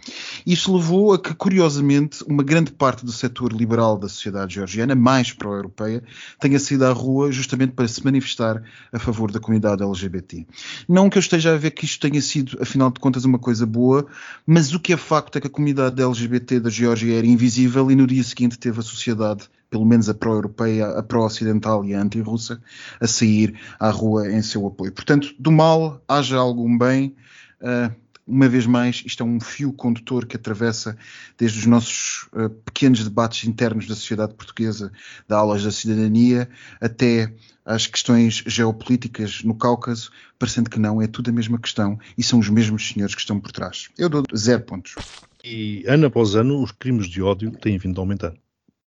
[0.47, 5.31] Isso levou a que, curiosamente, uma grande parte do setor liberal da sociedade georgiana, mais
[5.31, 6.01] pró-europeia,
[6.39, 10.47] tenha saído à rua justamente para se manifestar a favor da comunidade LGBT.
[10.89, 13.63] Não que eu esteja a ver que isto tenha sido, afinal de contas, uma coisa
[13.63, 14.07] boa,
[14.43, 17.95] mas o que é facto é que a comunidade LGBT da Geórgia era invisível e
[17.95, 22.61] no dia seguinte teve a sociedade pelo menos a pró-europeia, a pró-ocidental e a anti-russa,
[22.99, 24.91] a sair à rua em seu apoio.
[24.91, 27.15] Portanto, do mal haja algum bem.
[27.61, 30.97] Uh, uma vez mais, isto é um fio condutor que atravessa
[31.37, 34.91] desde os nossos uh, pequenos debates internos da sociedade portuguesa,
[35.27, 36.49] da aulas da cidadania,
[36.81, 37.31] até
[37.63, 42.39] às questões geopolíticas no Cáucaso, parecendo que não, é tudo a mesma questão e são
[42.39, 43.89] os mesmos senhores que estão por trás.
[43.97, 44.95] Eu dou zero pontos.
[45.43, 48.33] E ano após ano, os crimes de ódio têm vindo a aumentar.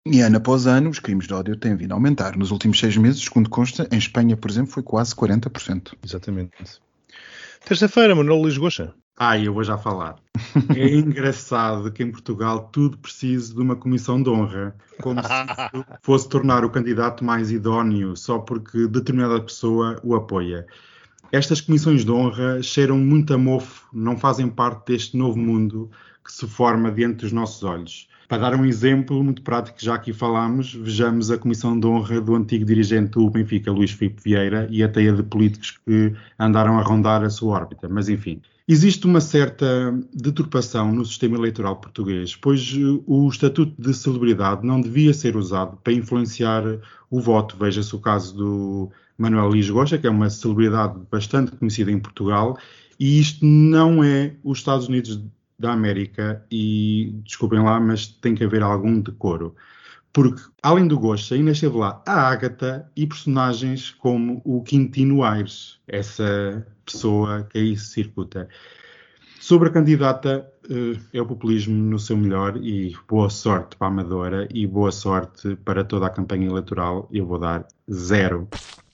[0.04, 2.36] E ano após ano, os crimes de ódio têm vindo a aumentar.
[2.36, 5.92] Nos últimos seis meses, segundo consta, em Espanha, por exemplo, foi quase 40%.
[6.04, 6.52] Exatamente.
[7.64, 8.94] Terça-feira, Manuel Luís Goxa.
[9.22, 10.16] Ah, eu vou já falar.
[10.74, 15.28] É engraçado que em Portugal tudo precise de uma comissão de honra, como se
[16.00, 20.66] fosse tornar o candidato mais idóneo só porque determinada pessoa o apoia.
[21.30, 25.90] Estas comissões de honra cheiram muito a mofo, não fazem parte deste novo mundo
[26.24, 28.08] que se forma diante dos nossos olhos.
[28.26, 32.34] Para dar um exemplo muito prático, já aqui falámos, vejamos a comissão de honra do
[32.34, 36.82] antigo dirigente do Benfica, Luís Filipe Vieira, e a teia de políticos que andaram a
[36.82, 37.86] rondar a sua órbita.
[37.86, 38.40] Mas enfim,
[38.72, 44.80] Existe uma certa deturpação no sistema eleitoral português, pois eh, o estatuto de celebridade não
[44.80, 46.62] devia ser usado para influenciar
[47.10, 47.56] o voto.
[47.58, 52.56] Veja-se o caso do Manuel Luís Gosta, que é uma celebridade bastante conhecida em Portugal,
[52.96, 55.20] e isto não é os Estados Unidos
[55.58, 59.52] da América, e desculpem lá, mas tem que haver algum decoro.
[60.12, 65.78] Porque, além do Gosha, ainda esteve lá a Ágata e personagens como o Quintino Aires,
[65.86, 68.48] essa pessoa que aí se circuita.
[69.38, 73.90] Sobre a candidata, eh, é o populismo no seu melhor e boa sorte para a
[73.90, 77.08] Amadora e boa sorte para toda a campanha eleitoral.
[77.12, 78.48] Eu vou dar zero.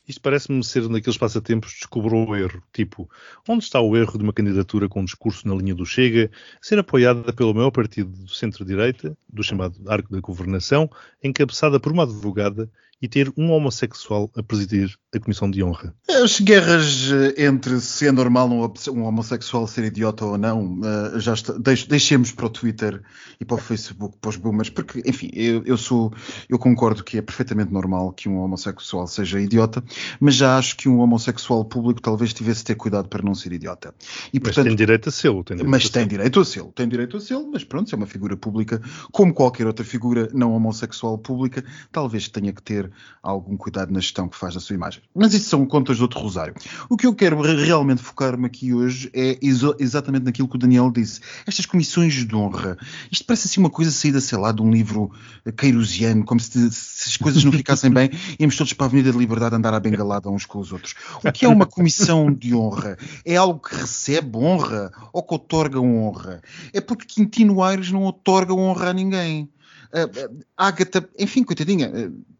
[0.09, 2.63] Isto parece-me ser um daqueles passatempos que descobriu o erro.
[2.73, 3.11] Tipo,
[3.49, 6.79] onde está o erro de uma candidatura com um discurso na linha do Chega, ser
[6.79, 10.89] apoiada pelo maior partido do centro-direita, do chamado Arco da Governação,
[11.23, 15.95] encabeçada por uma advogada e ter um homossexual a presidir a Comissão de Honra?
[16.09, 21.35] As guerras eh, entre se é normal um, homossexual ser idiota ou não, eh, já
[21.35, 21.53] está,
[21.89, 23.03] deixemos para o Twitter
[23.41, 26.13] e para o Facebook, para os boomers, porque, enfim, eu, eu, sou,
[26.49, 29.85] eu concordo que é perfeitamente normal que um homossexual seja idiota,
[30.19, 33.53] mas já acho que um homossexual público talvez tivesse de ter cuidado para não ser
[33.53, 33.95] idiota.
[34.33, 35.33] E, portanto, mas tem direito a ser.
[35.65, 38.37] Mas tem direito a ser, tem direito a ser, mas pronto, se é uma figura
[38.37, 38.81] pública,
[39.13, 42.86] como qualquer outra figura não homossexual pública, talvez tenha que ter
[43.23, 45.03] algum cuidado na gestão que faz da sua imagem.
[45.15, 46.55] Mas isso são contas de outro rosário.
[46.89, 49.39] O que eu quero realmente focar-me aqui hoje é
[49.79, 51.21] exatamente naquilo que o Daniel disse.
[51.47, 52.77] Estas comissões de honra.
[53.11, 55.11] Isto parece assim uma coisa saída, sei lá, de um livro
[55.57, 59.19] queirosiano, como se, se as coisas não ficassem bem, íamos todos para a Avenida da
[59.19, 60.95] Liberdade andar à bengalada uns com os outros.
[61.25, 62.97] O que é uma comissão de honra?
[63.25, 66.43] É algo que recebe honra ou que otorga honra?
[66.73, 69.51] É porque Quintino Aires não otorga honra a ninguém.
[69.93, 72.36] Uh, enfim, coitadinha, uh,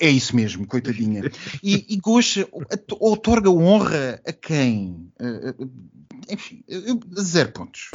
[0.00, 1.22] é isso mesmo, coitadinha.
[1.62, 2.00] E, e
[3.00, 5.10] otorga honra a quem?
[5.20, 5.70] Uh,
[6.28, 6.64] enfim,
[7.20, 7.90] zero pontos.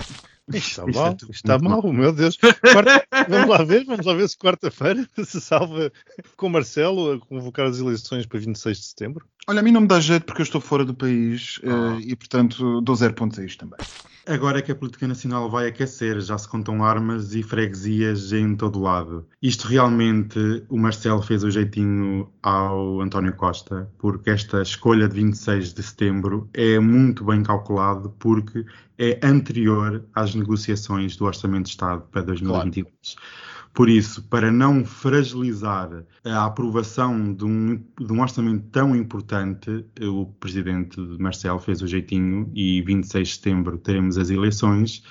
[0.51, 2.37] Está mal, está mal, meu Deus.
[2.37, 5.91] Quarta, vamos lá ver, vamos lá ver se quarta-feira se salva
[6.35, 9.25] com Marcelo a convocar as eleições para 26 de setembro.
[9.47, 11.95] Olha, a mim não me dá jeito porque eu estou fora do país ah.
[11.95, 13.79] uh, e, portanto, dou zero pontos a isto também.
[14.25, 18.55] Agora é que a política nacional vai aquecer, já se contam armas e freguesias em
[18.55, 19.27] todo lado.
[19.41, 25.73] Isto realmente, o Marcelo fez o jeitinho ao António Costa, porque esta escolha de 26
[25.73, 28.65] de setembro é muito bem calculado, porque
[28.97, 32.85] é anterior às negociações do Orçamento de Estado para 2022.
[33.15, 33.53] Claro.
[33.73, 35.89] Por isso, para não fragilizar
[36.23, 42.51] a aprovação de um, de um orçamento tão importante, o presidente Marcelo fez o jeitinho
[42.53, 45.03] e 26 de setembro teremos as eleições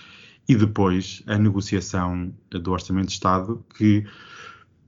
[0.48, 4.04] e depois a negociação do Orçamento de Estado, que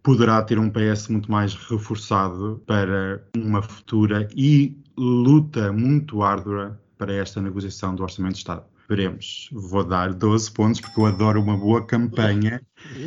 [0.05, 7.13] poderá ter um PS muito mais reforçado para uma futura e luta muito árdua para
[7.13, 8.74] esta negociação do Orçamento de Estado.
[8.95, 9.49] Veremos.
[9.51, 12.63] Vou dar 12 pontos porque eu adoro uma boa campanha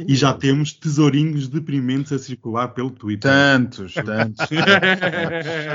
[0.05, 3.31] e já temos tesourinhos deprimentes a circular pelo Twitter.
[3.31, 4.45] Tantos, tantos.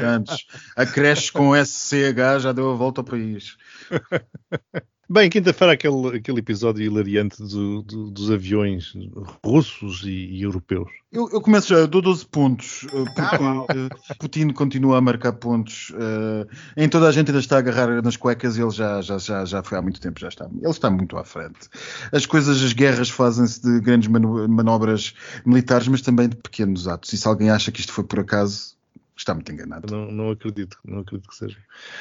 [0.02, 0.46] tantos.
[0.76, 3.56] Acresce com SCH já deu a volta ao país.
[5.12, 8.94] Bem, quinta-feira aquele, aquele episódio hilariante do, do, dos aviões
[9.44, 10.90] russos e, e europeus.
[11.12, 15.34] Eu, eu, começo já, eu dou 12 pontos, eh, porque uh, Putin continua a marcar
[15.34, 15.90] pontos.
[15.90, 19.18] Uh, em toda a gente ainda está a agarrar nas cuecas e ele já, já,
[19.18, 20.46] já, já foi há muito tempo, já está.
[20.46, 21.68] Ele está muito à frente.
[22.10, 25.12] As coisas, as guerras fazem-se de grandes manobras
[25.44, 27.12] militares, mas também de pequenos atos.
[27.12, 28.78] E se alguém acha que isto foi por acaso,
[29.22, 29.86] está muito enganado.
[29.90, 31.56] Não, não acredito, não acredito que seja.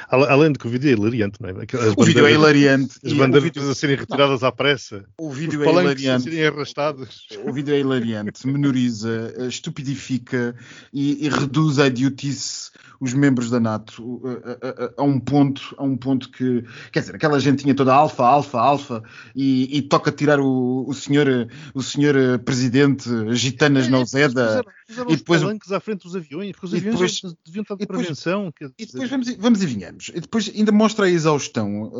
[0.09, 1.53] Além de que o vídeo é hilariante, não é?
[1.53, 2.99] As o vídeo é hilariante.
[3.03, 3.69] As bandeiras vídeo...
[3.69, 4.47] a serem retiradas não.
[4.47, 5.05] à pressa.
[5.17, 6.09] O vídeo é hilariante.
[6.27, 7.27] A serem arrastados.
[7.45, 10.55] O vídeo é hilariante, menoriza, estupidifica
[10.93, 15.83] e, e reduz a idiotice os membros da NATO a, a, a, um ponto, a
[15.83, 19.03] um ponto que, quer dizer, aquela gente tinha toda alfa, alfa, alfa
[19.35, 21.27] e, e toca tirar o, o senhor,
[21.73, 24.63] o senhor eh, presidente gitanas na Uzeda
[25.07, 28.53] e depois os à frente dos aviões, porque os aviões depois, deviam estar de prevenção.
[28.77, 30.11] E depois vamos, vamos e vinhamos.
[30.13, 31.91] E depois ainda mostra a exaustão,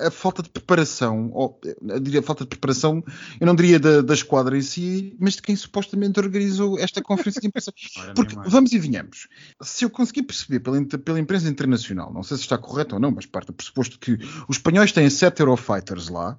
[0.00, 3.02] a, a falta de preparação, ou, eu diria a falta de preparação,
[3.40, 7.40] eu não diria da, da esquadra em si, mas de quem supostamente organizou esta conferência
[7.40, 7.72] de imprensa.
[8.14, 9.28] Porque vamos e vinhamos.
[9.62, 13.10] Se eu conseguir perceber pela, pela imprensa internacional, não sei se está correto ou não,
[13.10, 16.38] mas parte do pressuposto que os espanhóis têm sete Eurofighters lá,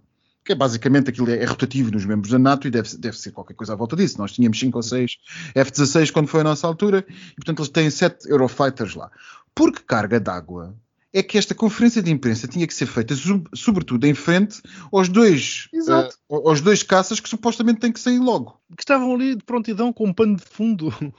[0.50, 3.30] que é basicamente aquilo é, é, rotativo nos membros da NATO e deve, deve ser
[3.30, 4.18] qualquer coisa à volta disso.
[4.18, 5.18] Nós tínhamos 5 ou 6
[5.54, 9.12] F-16 quando foi a nossa altura e, portanto, eles têm 7 Eurofighters lá.
[9.54, 10.76] Por que carga d'água
[11.12, 13.16] é que esta conferência de imprensa tinha que ser feita,
[13.54, 18.60] sobretudo, em frente aos dois, uh, aos dois caças que supostamente têm que sair logo.
[18.78, 20.94] Que estavam ali de prontidão com um pano de fundo.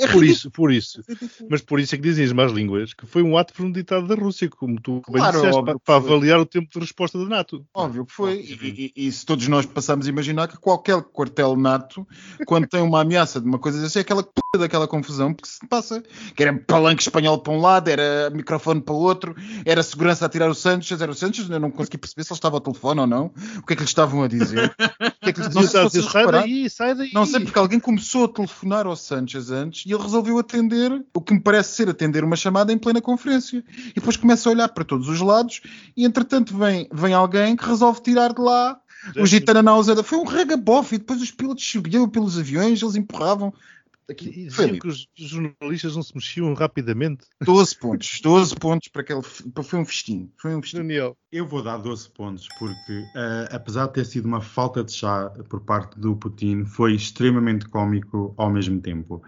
[0.00, 1.02] É por isso, por isso.
[1.08, 4.06] É Mas por isso é que dizem as más línguas que foi um ato premeditado
[4.06, 7.24] da Rússia, como tu claro, bem disseste, para, para avaliar o tempo de resposta da
[7.24, 7.64] NATO.
[7.74, 8.40] Óbvio que foi.
[8.40, 12.06] E, e, e, se todos nós passamos a imaginar que qualquer quartel NATO,
[12.46, 15.66] quando tem uma ameaça de uma coisa assim, é aquela p daquela confusão, porque se
[15.68, 16.02] passa,
[16.34, 20.28] que era palanque espanhol para um lado, era microfone para o outro, era segurança a
[20.30, 23.00] tirar o Sanches, era o Sanches, eu não consegui perceber se ele estava ao telefone
[23.02, 24.74] ou não, o que é que lhe estavam a dizer.
[24.78, 25.48] O que é que lhe?
[25.58, 27.10] Não, sai daí, sai daí.
[27.12, 31.20] Não sei, porque alguém começou a telefonar ao Sanches antes e ele resolveu atender, o
[31.20, 33.62] que me parece ser atender uma chamada em plena conferência.
[33.90, 35.60] E depois começa a olhar para todos os lados
[35.96, 38.78] e entretanto vem, vem alguém que resolve tirar de lá
[39.16, 43.52] o Gitana na Foi um regabof e depois os pilotos subiam pelos aviões, eles empurravam
[44.10, 47.26] Aqui, diziam que os jornalistas não se mexiam rapidamente.
[47.42, 49.22] 12 pontos, 12 pontos para aquele.
[49.22, 50.30] Foi um festim.
[50.40, 50.78] Foi um festim.
[50.78, 51.16] Daniel.
[51.30, 55.30] Eu vou dar 12 pontos, porque uh, apesar de ter sido uma falta de chá
[55.50, 59.22] por parte do Putin, foi extremamente cómico ao mesmo tempo.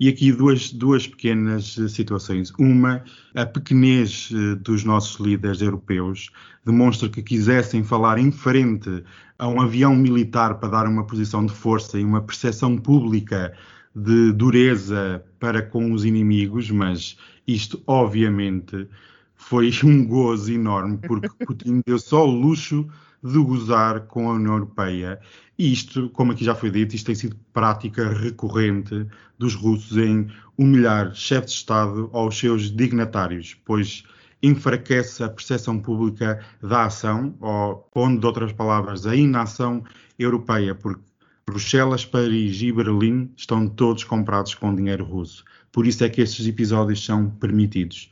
[0.00, 2.50] E aqui duas, duas pequenas situações.
[2.58, 6.30] Uma, a pequenez eh, dos nossos líderes europeus
[6.64, 9.04] demonstra que quisessem falar em frente
[9.38, 13.54] a um avião militar para dar uma posição de força e uma percepção pública
[13.94, 18.88] de dureza para com os inimigos, mas isto obviamente
[19.34, 22.86] foi um gozo enorme, porque Putin deu só o luxo
[23.22, 25.20] de gozar com a União Europeia.
[25.58, 29.06] E isto, como aqui já foi dito, isto tem sido prática recorrente
[29.38, 34.04] dos russos em humilhar chefes de Estado aos seus dignatários, pois
[34.42, 39.84] enfraquece a percepção pública da ação, ou, pondo de outras palavras, a inação
[40.18, 41.02] europeia, porque
[41.50, 45.44] Bruxelas, Paris e Berlim estão todos comprados com dinheiro russo.
[45.72, 48.08] Por isso é que estes episódios são permitidos.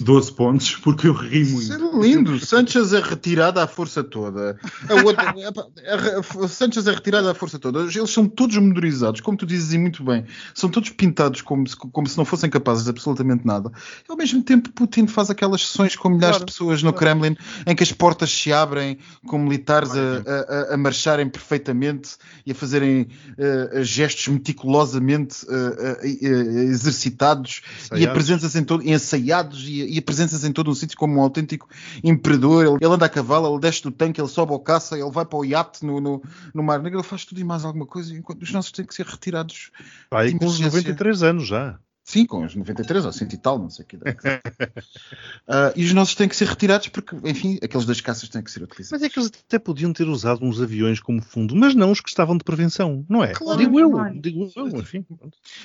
[0.00, 1.62] 12 pontos, porque eu ri muito.
[1.62, 2.38] Isso é lindo.
[2.38, 4.56] Sanchez é retirado à força toda.
[4.88, 7.80] A outra, a, a, Sanchez é retirado à força toda.
[7.80, 10.24] Eles são todos moderizados, como tu dizes muito bem.
[10.54, 13.72] São todos pintados como se, como se não fossem capazes de absolutamente nada.
[14.08, 17.18] E ao mesmo tempo, Putin faz aquelas sessões com milhares claro, de pessoas no claro.
[17.18, 22.16] Kremlin em que as portas se abrem com militares a, a marcharem perfeitamente
[22.46, 26.06] e a fazerem uh, gestos meticulosamente uh, uh,
[26.70, 28.00] exercitados ensaiados.
[28.00, 31.68] e apresentas em todo, ensaiados e, e apresenta-se em todo um sítio como um autêntico
[32.02, 32.66] imperador.
[32.66, 35.24] Ele, ele, anda a cavalo, ele desce do tanque, ele sobe ao caça, ele vai
[35.24, 36.22] para o iate no, no,
[36.54, 38.94] no Mar Negro, ele faz tudo e mais alguma coisa, enquanto os nossos têm que
[38.94, 39.70] ser retirados.
[40.10, 41.78] Aí com os 93 anos já.
[42.12, 43.96] Sim, com os 93 ou 100 e tal, não sei o que.
[43.96, 44.02] uh,
[45.74, 48.62] e os nossos têm que ser retirados porque, enfim, aqueles das caças têm que ser
[48.62, 49.00] utilizados.
[49.00, 52.02] Mas é que eles até podiam ter usado uns aviões como fundo, mas não os
[52.02, 53.32] que estavam de prevenção, não é?
[53.32, 55.06] Claro, digo eu, digo eu, enfim.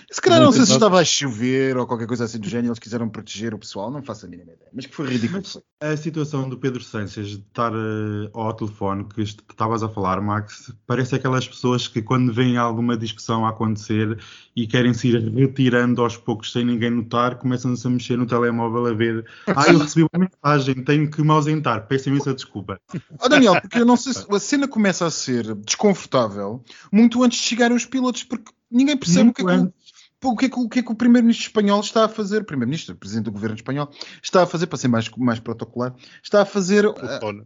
[0.10, 2.80] Se calhar não sei se estava a chover ou qualquer coisa assim do género, eles
[2.80, 4.70] quiseram proteger o pessoal, não faço a mínima ideia.
[4.74, 5.44] Mas que foi ridículo.
[5.44, 10.22] Mas a situação do Pedro Sanches de estar uh, ao telefone que estavas a falar,
[10.22, 14.18] Max, parece aquelas pessoas que quando vem alguma discussão a acontecer
[14.56, 18.88] e querem se ir retirando aos poucos sem ninguém notar, começam-se a mexer no telemóvel
[18.88, 19.26] a ver.
[19.48, 22.80] Ah, eu recebi uma mensagem, tenho que me ausentar, peço imensa desculpa.
[23.20, 27.40] Oh, Daniel, porque eu não sei se a cena começa a ser desconfortável muito antes
[27.40, 29.87] de chegarem os pilotos, porque ninguém percebe muito o que é que
[30.24, 32.46] o que, é que, o que, é que o primeiro-ministro espanhol está a fazer, o
[32.46, 33.90] primeiro-ministro, o presidente do governo espanhol,
[34.22, 36.96] está a fazer, para ser mais, mais protocolar, está a fazer uh,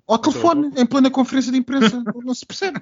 [0.08, 2.02] ao telefone, em plena conferência de imprensa.
[2.24, 2.82] não se percebe.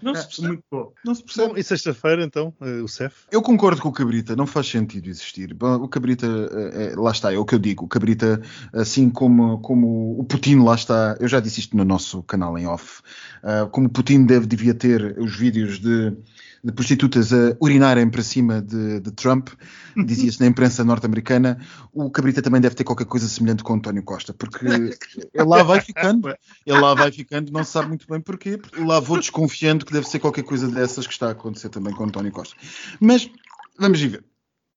[0.00, 0.48] Não se percebe.
[0.48, 0.92] Muito bom.
[1.04, 1.48] Não se percebe.
[1.48, 3.24] Bom, e sexta-feira, então, uh, o CEF?
[3.32, 5.52] Eu concordo com o Cabrita, não faz sentido existir.
[5.52, 7.84] Bom, o Cabrita, uh, é, lá está, é o que eu digo.
[7.84, 8.40] O Cabrita,
[8.72, 12.68] assim como, como o Putin, lá está, eu já disse isto no nosso canal em
[12.68, 13.00] off,
[13.42, 16.16] uh, como o Putin deve, devia ter os vídeos de
[16.64, 19.48] de prostitutas a urinarem para cima de, de Trump,
[19.96, 21.58] dizia-se na imprensa norte-americana,
[21.92, 24.64] o Cabrita também deve ter qualquer coisa semelhante com António Costa, porque
[25.32, 26.28] ele lá vai ficando,
[26.66, 30.08] ele lá vai ficando, não se sabe muito bem porquê, lá vou desconfiando que deve
[30.08, 32.56] ser qualquer coisa dessas que está a acontecer também com António Costa.
[33.00, 33.30] Mas
[33.78, 34.24] vamos ver.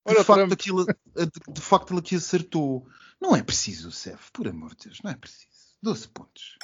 [0.08, 2.88] De facto, aquilo, de, de facto, ele aqui acertou.
[3.22, 5.48] Não é preciso, Cef, por amor de Deus, não é preciso.
[5.82, 6.58] 12 pontos.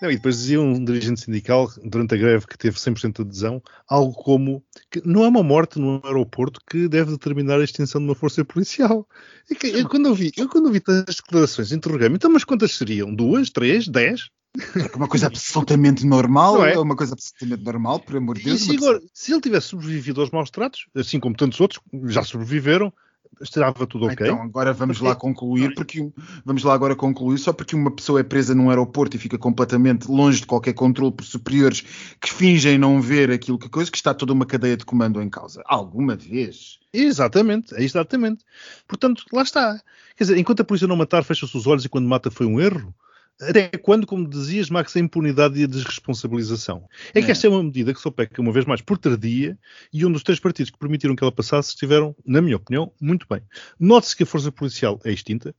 [0.00, 3.62] Não, e depois dizia um dirigente sindical durante a greve que teve 100% de adesão,
[3.88, 8.08] algo como que não há uma morte no aeroporto que deve determinar a extinção de
[8.08, 9.08] uma força policial.
[9.50, 13.14] E que, eu, quando ouvi, eu quando ouvi as declarações, interroguei-me, então mas quantas seriam?
[13.14, 13.50] Duas?
[13.50, 13.88] Três?
[13.88, 14.30] Dez?
[14.76, 16.74] É uma coisa absolutamente normal, é?
[16.74, 16.78] é?
[16.78, 18.62] uma coisa absolutamente normal, por amor de Deus.
[18.62, 22.22] E se, agora, se ele tivesse sobrevivido aos maus tratos, assim como tantos outros já
[22.22, 22.92] sobreviveram,
[23.40, 24.26] estava tudo ok.
[24.26, 25.08] Então, agora vamos porque...
[25.08, 26.10] lá concluir, porque
[26.44, 30.10] vamos lá agora concluir, só porque uma pessoa é presa num aeroporto e fica completamente
[30.10, 31.82] longe de qualquer controle por superiores
[32.20, 35.28] que fingem não ver aquilo que coisa, que está toda uma cadeia de comando em
[35.28, 35.62] causa.
[35.66, 36.78] Alguma vez.
[36.92, 38.44] Exatamente, é exatamente.
[38.86, 39.80] Portanto, lá está.
[40.16, 42.60] Quer dizer, enquanto a polícia não matar, fecha-se os olhos e quando mata foi um
[42.60, 42.94] erro.
[43.40, 46.88] Até quando, como dizias, Max, a impunidade e a desresponsabilização?
[47.12, 47.30] É que é.
[47.32, 49.58] esta é uma medida que só peca, uma vez mais, por tardia,
[49.92, 53.26] e um dos três partidos que permitiram que ela passasse estiveram, na minha opinião, muito
[53.28, 53.42] bem.
[53.78, 55.54] Note-se que a força policial é extinta,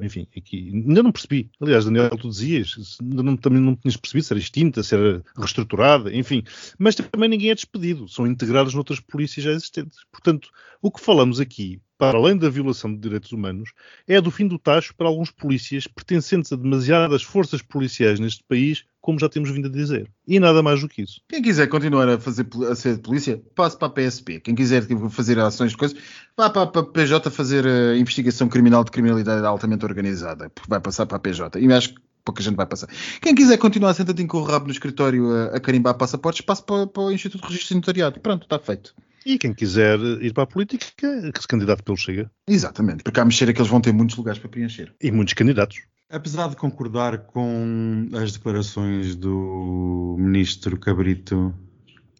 [0.00, 1.50] enfim, aqui, ainda não percebi.
[1.60, 6.14] Aliás, Daniel, tu dizias, não, também não tinhas percebido se era extinta, se era reestruturada,
[6.14, 6.42] enfim.
[6.78, 9.98] Mas também ninguém é despedido, são integrados noutras polícias já existentes.
[10.10, 10.48] Portanto,
[10.82, 13.72] o que falamos aqui para além da violação de direitos humanos,
[14.06, 18.84] é do fim do tacho para alguns polícias pertencentes a demasiadas forças policiais neste país,
[19.00, 20.08] como já temos vindo a dizer.
[20.26, 21.20] E nada mais do que isso.
[21.28, 24.40] Quem quiser continuar a, fazer, a ser polícia, passe para a PSP.
[24.40, 25.98] Quem quiser fazer ações de coisas,
[26.36, 30.80] vá para a PJ fazer a eh, investigação criminal de criminalidade altamente organizada, porque vai
[30.80, 31.58] passar para a PJ.
[31.58, 32.88] E acho que pouca gente vai passar.
[33.20, 36.86] Quem quiser continuar sentadinho com o rabo no escritório a, a carimbar passaportes, passe para,
[36.86, 38.20] para o Instituto de Registro Notariado.
[38.20, 38.94] Pronto, está feito.
[39.28, 42.30] E quem quiser ir para a política, que se candidate pelo Chega.
[42.48, 44.90] Exatamente, porque à mexer é que eles vão ter muitos lugares para preencher.
[45.02, 45.82] E muitos candidatos.
[46.08, 51.54] Apesar de concordar com as declarações do ministro Cabrito,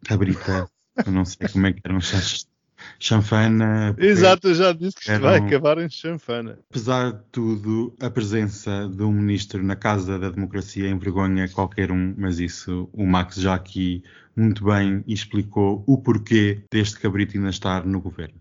[0.05, 0.69] Cabrita,
[1.03, 1.99] eu não sei como é que eram
[2.97, 3.95] chanfana.
[3.97, 6.57] Exato, eu já disse que isto vai acabar em chanfana.
[6.69, 12.13] Apesar de tudo, a presença de um ministro na Casa da Democracia envergonha qualquer um,
[12.17, 14.03] mas isso o Max já aqui
[14.35, 18.39] muito bem explicou o porquê deste cabrito ainda estar no governo.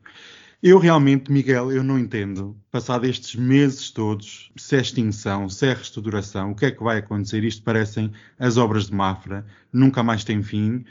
[0.61, 5.73] Eu realmente, Miguel, eu não entendo, passado estes meses todos, se é extinção, se é
[5.73, 7.45] restauração, o que é que vai acontecer?
[7.45, 10.85] Isto parecem as obras de Mafra, nunca mais tem fim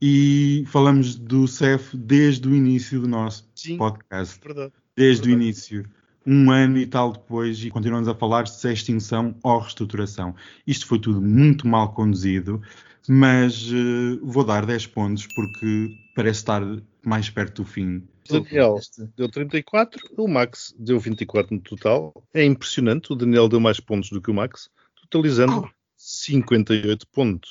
[0.00, 4.40] e falamos do CEF desde o início do nosso Sim, podcast.
[4.42, 4.72] Verdade.
[4.96, 5.28] Desde verdade.
[5.28, 5.90] o início.
[6.26, 10.34] Um ano e tal depois, e continuamos a falar se é extinção ou reestruturação.
[10.66, 12.60] Isto foi tudo muito mal conduzido,
[13.08, 16.62] mas uh, vou dar 10 pontos porque parece estar
[17.04, 18.02] mais perto do fim.
[18.28, 18.76] O Daniel
[19.16, 22.22] deu 34, o Max deu 24 no total.
[22.34, 24.70] É impressionante, o Daniel deu mais pontos do que o Max,
[25.00, 25.70] totalizando oh.
[25.96, 27.50] 58 pontos.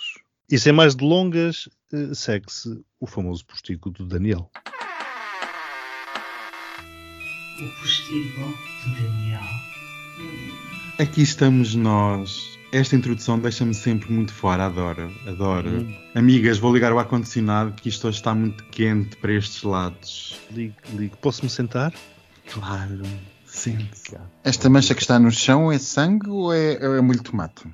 [0.52, 4.50] E sem mais delongas, eh, segue-se o famoso postigo do Daniel.
[7.60, 9.44] O postigo do Daniel.
[10.98, 12.58] Aqui estamos nós.
[12.72, 15.70] Esta introdução deixa-me sempre muito fora, adoro, adoro.
[15.70, 15.96] Hum.
[16.16, 20.36] Amigas, vou ligar o ar-condicionado que isto hoje está muito quente para estes lados.
[20.50, 21.16] Ligue, ligue.
[21.22, 21.94] Posso-me sentar?
[22.52, 23.04] Claro,
[23.46, 24.18] sente-se.
[24.44, 27.68] Esta mancha que está no chão é sangue ou é, é molho de tomate?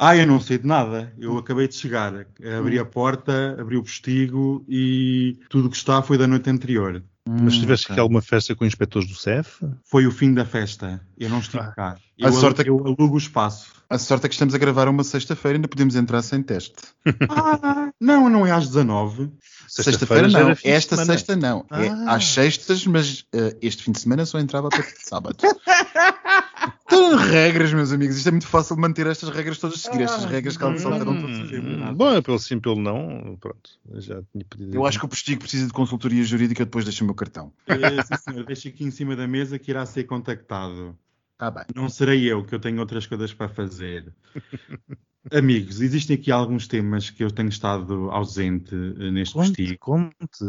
[0.00, 1.12] Ah, eu não sei de nada.
[1.18, 2.24] Eu acabei de chegar.
[2.56, 7.02] Abri a porta, abri o postigo e tudo o que está foi da noite anterior.
[7.28, 7.94] Mas tiveste okay.
[7.94, 9.62] aqui alguma festa com inspectores do CEF?
[9.84, 11.00] Foi o fim da festa.
[11.18, 11.72] Eu não estive ah.
[11.72, 11.96] cá.
[12.16, 13.72] Eu, a sorte é eu alugo o espaço.
[13.90, 16.76] A sorte é que estamos a gravar uma sexta-feira e ainda podemos entrar sem teste.
[17.28, 19.30] ah, não, não é às 19.
[19.66, 20.56] Sexta-feira sexta não.
[20.64, 21.66] Esta sexta não.
[21.70, 21.84] É ah.
[21.84, 25.36] É às sextas, mas uh, este fim de semana só entrava para sábado.
[26.80, 28.16] Estão regras, meus amigos.
[28.16, 30.84] Isto é muito fácil de manter estas regras todas, seguir estas ah, regras que elas
[30.84, 33.70] alteram todos hum, Bom, é pelo sim, pelo não, pronto.
[33.94, 34.74] Já tinha pedido.
[34.74, 37.52] Eu acho que o Postigo precisa de consultoria jurídica, depois deixa o meu cartão.
[37.66, 40.96] É, sim, senhor, deixa aqui em cima da mesa que irá ser contactado.
[41.38, 41.64] Ah, bem.
[41.74, 44.12] Não serei eu, que eu tenho outras coisas para fazer.
[45.30, 49.78] Amigos, existem aqui alguns temas que eu tenho estado ausente eh, neste conte, postigo.
[49.78, 50.44] Conte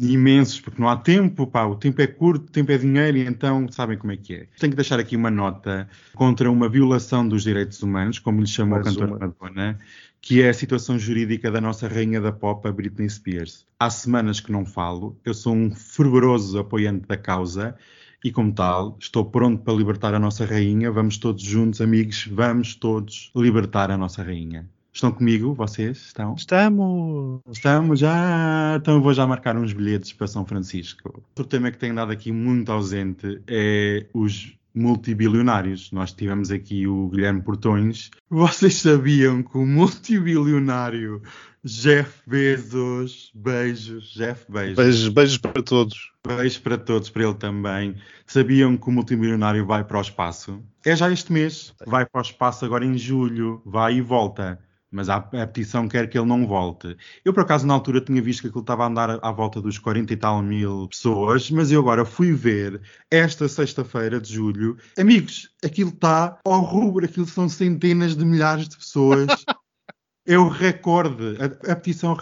[0.00, 3.26] imensos, porque não há tempo, pá, o tempo é curto, o tempo é dinheiro, e
[3.26, 4.46] então sabem como é que é.
[4.58, 8.78] Tenho que deixar aqui uma nota contra uma violação dos direitos humanos, como lhe chamou
[8.78, 9.78] Mais a cantora Madonna,
[10.20, 13.66] que é a situação jurídica da nossa rainha da pop, a Britney Spears.
[13.78, 17.76] Há semanas que não falo, eu sou um fervoroso apoiante da causa,
[18.22, 20.90] e como tal, estou pronto para libertar a nossa rainha.
[20.90, 24.68] Vamos todos juntos, amigos, vamos todos libertar a nossa rainha.
[24.92, 25.98] Estão comigo, vocês?
[25.98, 26.34] Estão?
[26.34, 27.40] Estamos!
[27.48, 28.74] Estamos já!
[28.76, 31.22] Então eu vou já marcar uns bilhetes para São Francisco.
[31.28, 35.92] Outro tema que tem dado aqui muito ausente é os multibilionários.
[35.92, 38.10] Nós tivemos aqui o Guilherme Portões.
[38.28, 41.22] Vocês sabiam que o multibilionário
[41.62, 44.76] Jeff Bezos, beijos, Jeff Bezos.
[44.76, 46.12] Beijos, beijos para todos.
[46.26, 47.94] Beijos para todos, para ele também.
[48.26, 50.60] Sabiam que o multimilionário vai para o espaço?
[50.84, 51.74] É já este mês.
[51.86, 53.62] Vai para o espaço agora em julho.
[53.64, 54.58] Vai e volta
[54.90, 56.96] mas a, a, petição quer que ele não volte.
[57.24, 59.78] Eu, por acaso, na altura tinha visto que aquilo estava a andar à volta dos
[59.78, 62.80] 40 e tal mil pessoas, mas eu agora fui ver
[63.10, 64.76] esta sexta-feira de julho.
[64.98, 69.26] Amigos, aquilo está ao rubro, aquilo são centenas de milhares de pessoas.
[70.26, 71.36] é o recorde.
[71.38, 72.16] A, a petição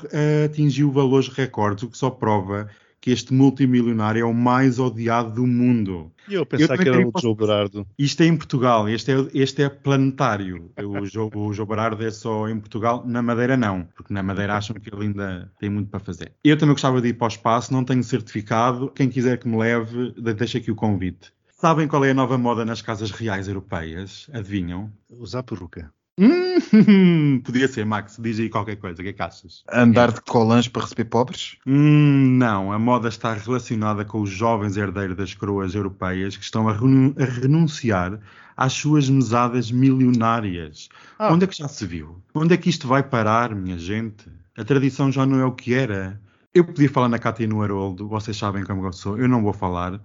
[0.44, 2.68] atingiu valores recordes, o que só prova
[3.08, 6.12] que este multimilionário é o mais odiado do mundo.
[6.28, 7.86] E eu pensava eu que era o João Berardo.
[7.98, 10.70] Isto é em Portugal, este é, este é planetário.
[10.78, 14.58] O João, o João Berardo é só em Portugal, na Madeira não, porque na Madeira
[14.58, 16.32] acham que ele ainda tem muito para fazer.
[16.44, 18.90] Eu também gostava de ir para o espaço, não tenho certificado.
[18.90, 21.32] Quem quiser que me leve, deixa aqui o convite.
[21.48, 24.28] Sabem qual é a nova moda nas casas reais europeias?
[24.34, 24.92] Adivinham?
[25.08, 25.90] Usar peruca.
[26.18, 28.18] Hum, podia ser, Max.
[28.18, 29.00] Diz aí qualquer coisa.
[29.00, 29.62] O que é que achas?
[29.72, 31.56] Andar de colãs para receber pobres?
[31.66, 32.72] Hum, não.
[32.72, 37.24] A moda está relacionada com os jovens herdeiros das coroas europeias que estão a, a
[37.24, 38.18] renunciar
[38.56, 40.88] às suas mesadas milionárias.
[41.18, 41.32] Ah.
[41.32, 42.20] Onde é que já se viu?
[42.34, 44.26] Onde é que isto vai parar, minha gente?
[44.56, 46.20] A tradição já não é o que era.
[46.54, 49.42] Eu podia falar na Cátia e no Haroldo, vocês sabem como eu sou, eu não
[49.42, 50.00] vou falar.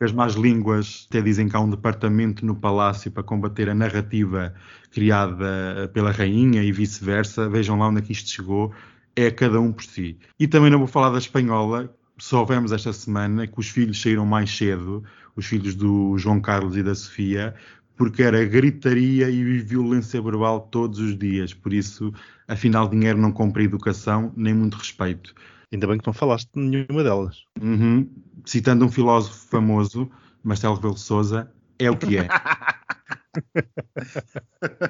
[0.00, 4.54] As más línguas até dizem que há um departamento no palácio para combater a narrativa
[4.92, 7.48] criada pela rainha e vice-versa.
[7.48, 8.72] Vejam lá onde é que isto chegou.
[9.16, 10.16] É cada um por si.
[10.38, 11.92] E também não vou falar da espanhola.
[12.18, 15.02] Soubemos esta semana que os filhos saíram mais cedo,
[15.34, 17.54] os filhos do João Carlos e da Sofia,
[17.96, 21.52] porque era gritaria e violência verbal todos os dias.
[21.52, 22.14] Por isso,
[22.46, 25.34] afinal, dinheiro não compra educação nem muito respeito.
[25.72, 27.44] Ainda bem que não falaste de nenhuma delas.
[27.60, 28.08] Uhum.
[28.44, 30.10] Citando um filósofo famoso,
[30.42, 32.28] Marcelo Rebelo de Souza, é o que é.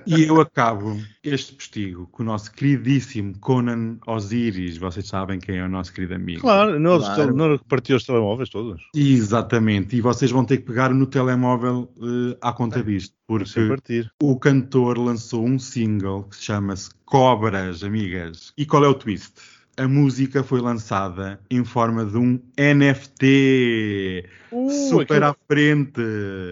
[0.07, 4.79] e eu acabo este postigo com o nosso queridíssimo Conan Osiris.
[4.79, 6.41] Vocês sabem quem é o nosso querido amigo.
[6.41, 7.35] Claro, não, claro.
[7.35, 8.83] não repartiu os telemóveis todos.
[8.95, 14.39] Exatamente, e vocês vão ter que pegar no telemóvel uh, à conta disto, porque o
[14.39, 18.53] cantor lançou um single que chama-se Cobras, amigas.
[18.57, 19.33] E qual é o twist?
[19.81, 24.29] A música foi lançada em forma de um NFT.
[24.53, 26.03] Uh, super aquilo, à frente.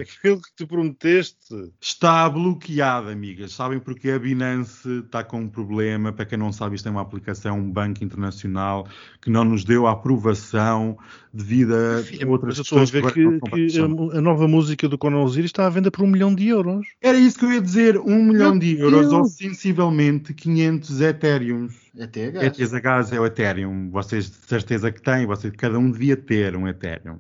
[0.01, 1.71] Aquilo que tu prometeste.
[1.79, 3.53] Está bloqueado, amigas.
[3.53, 6.11] Sabem porque a Binance está com um problema.
[6.11, 8.89] Para quem não sabe, isto é uma aplicação, um banco internacional
[9.21, 10.97] que não nos deu a aprovação
[11.33, 12.93] devido a Enfim, outras questões.
[12.93, 16.05] Estou a ver que, que a, nova música do Conan Osiris está à venda por
[16.05, 16.87] um milhão de euros.
[17.01, 17.99] Era isso que eu ia dizer.
[17.99, 19.13] Um milhão Meu de euros Deus.
[19.13, 21.75] ou sensivelmente 500 Ethereums.
[21.97, 22.17] ETH.
[22.17, 23.91] ETH é o Ethereum.
[23.91, 25.27] Vocês de certeza que têm.
[25.27, 27.19] Vocês, cada um devia ter um Ethereum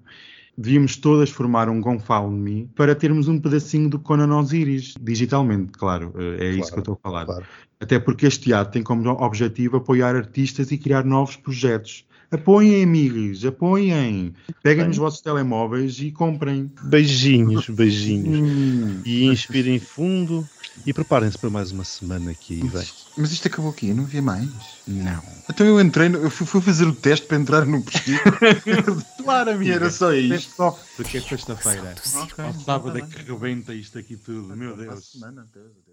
[0.58, 6.12] devíamos todas formar um GoFundMe para termos um pedacinho do Conan Osiris, digitalmente, claro.
[6.18, 7.24] Eh, é claro, isso que eu estou a falar.
[7.26, 7.46] Claro.
[7.80, 12.04] Até porque este teatro tem como objetivo apoiar artistas e criar novos projetos.
[12.30, 14.34] Apoiem, amigos, apoiem.
[14.62, 16.70] Peguem nos vossos telemóveis e comprem.
[16.82, 18.38] Beijinhos, beijinhos.
[18.38, 19.00] Hum.
[19.04, 20.46] E inspirem fundo
[20.84, 22.62] e preparem-se para mais uma semana aqui.
[22.72, 24.48] Mas, mas, isto acabou aqui, não havia mais?
[24.86, 25.22] Não.
[25.48, 28.20] Então eu entrei, eu fui, fui fazer o teste para entrar no pesquisa.
[29.24, 29.72] claro, amigo.
[29.72, 30.54] Era só isto.
[30.54, 31.94] Só porque é sexta-feira.
[32.24, 32.44] Okay.
[32.44, 34.54] Ao sábado é que rebenta isto aqui tudo.
[34.54, 35.12] Meu Deus.
[35.12, 35.87] Semana, Deus.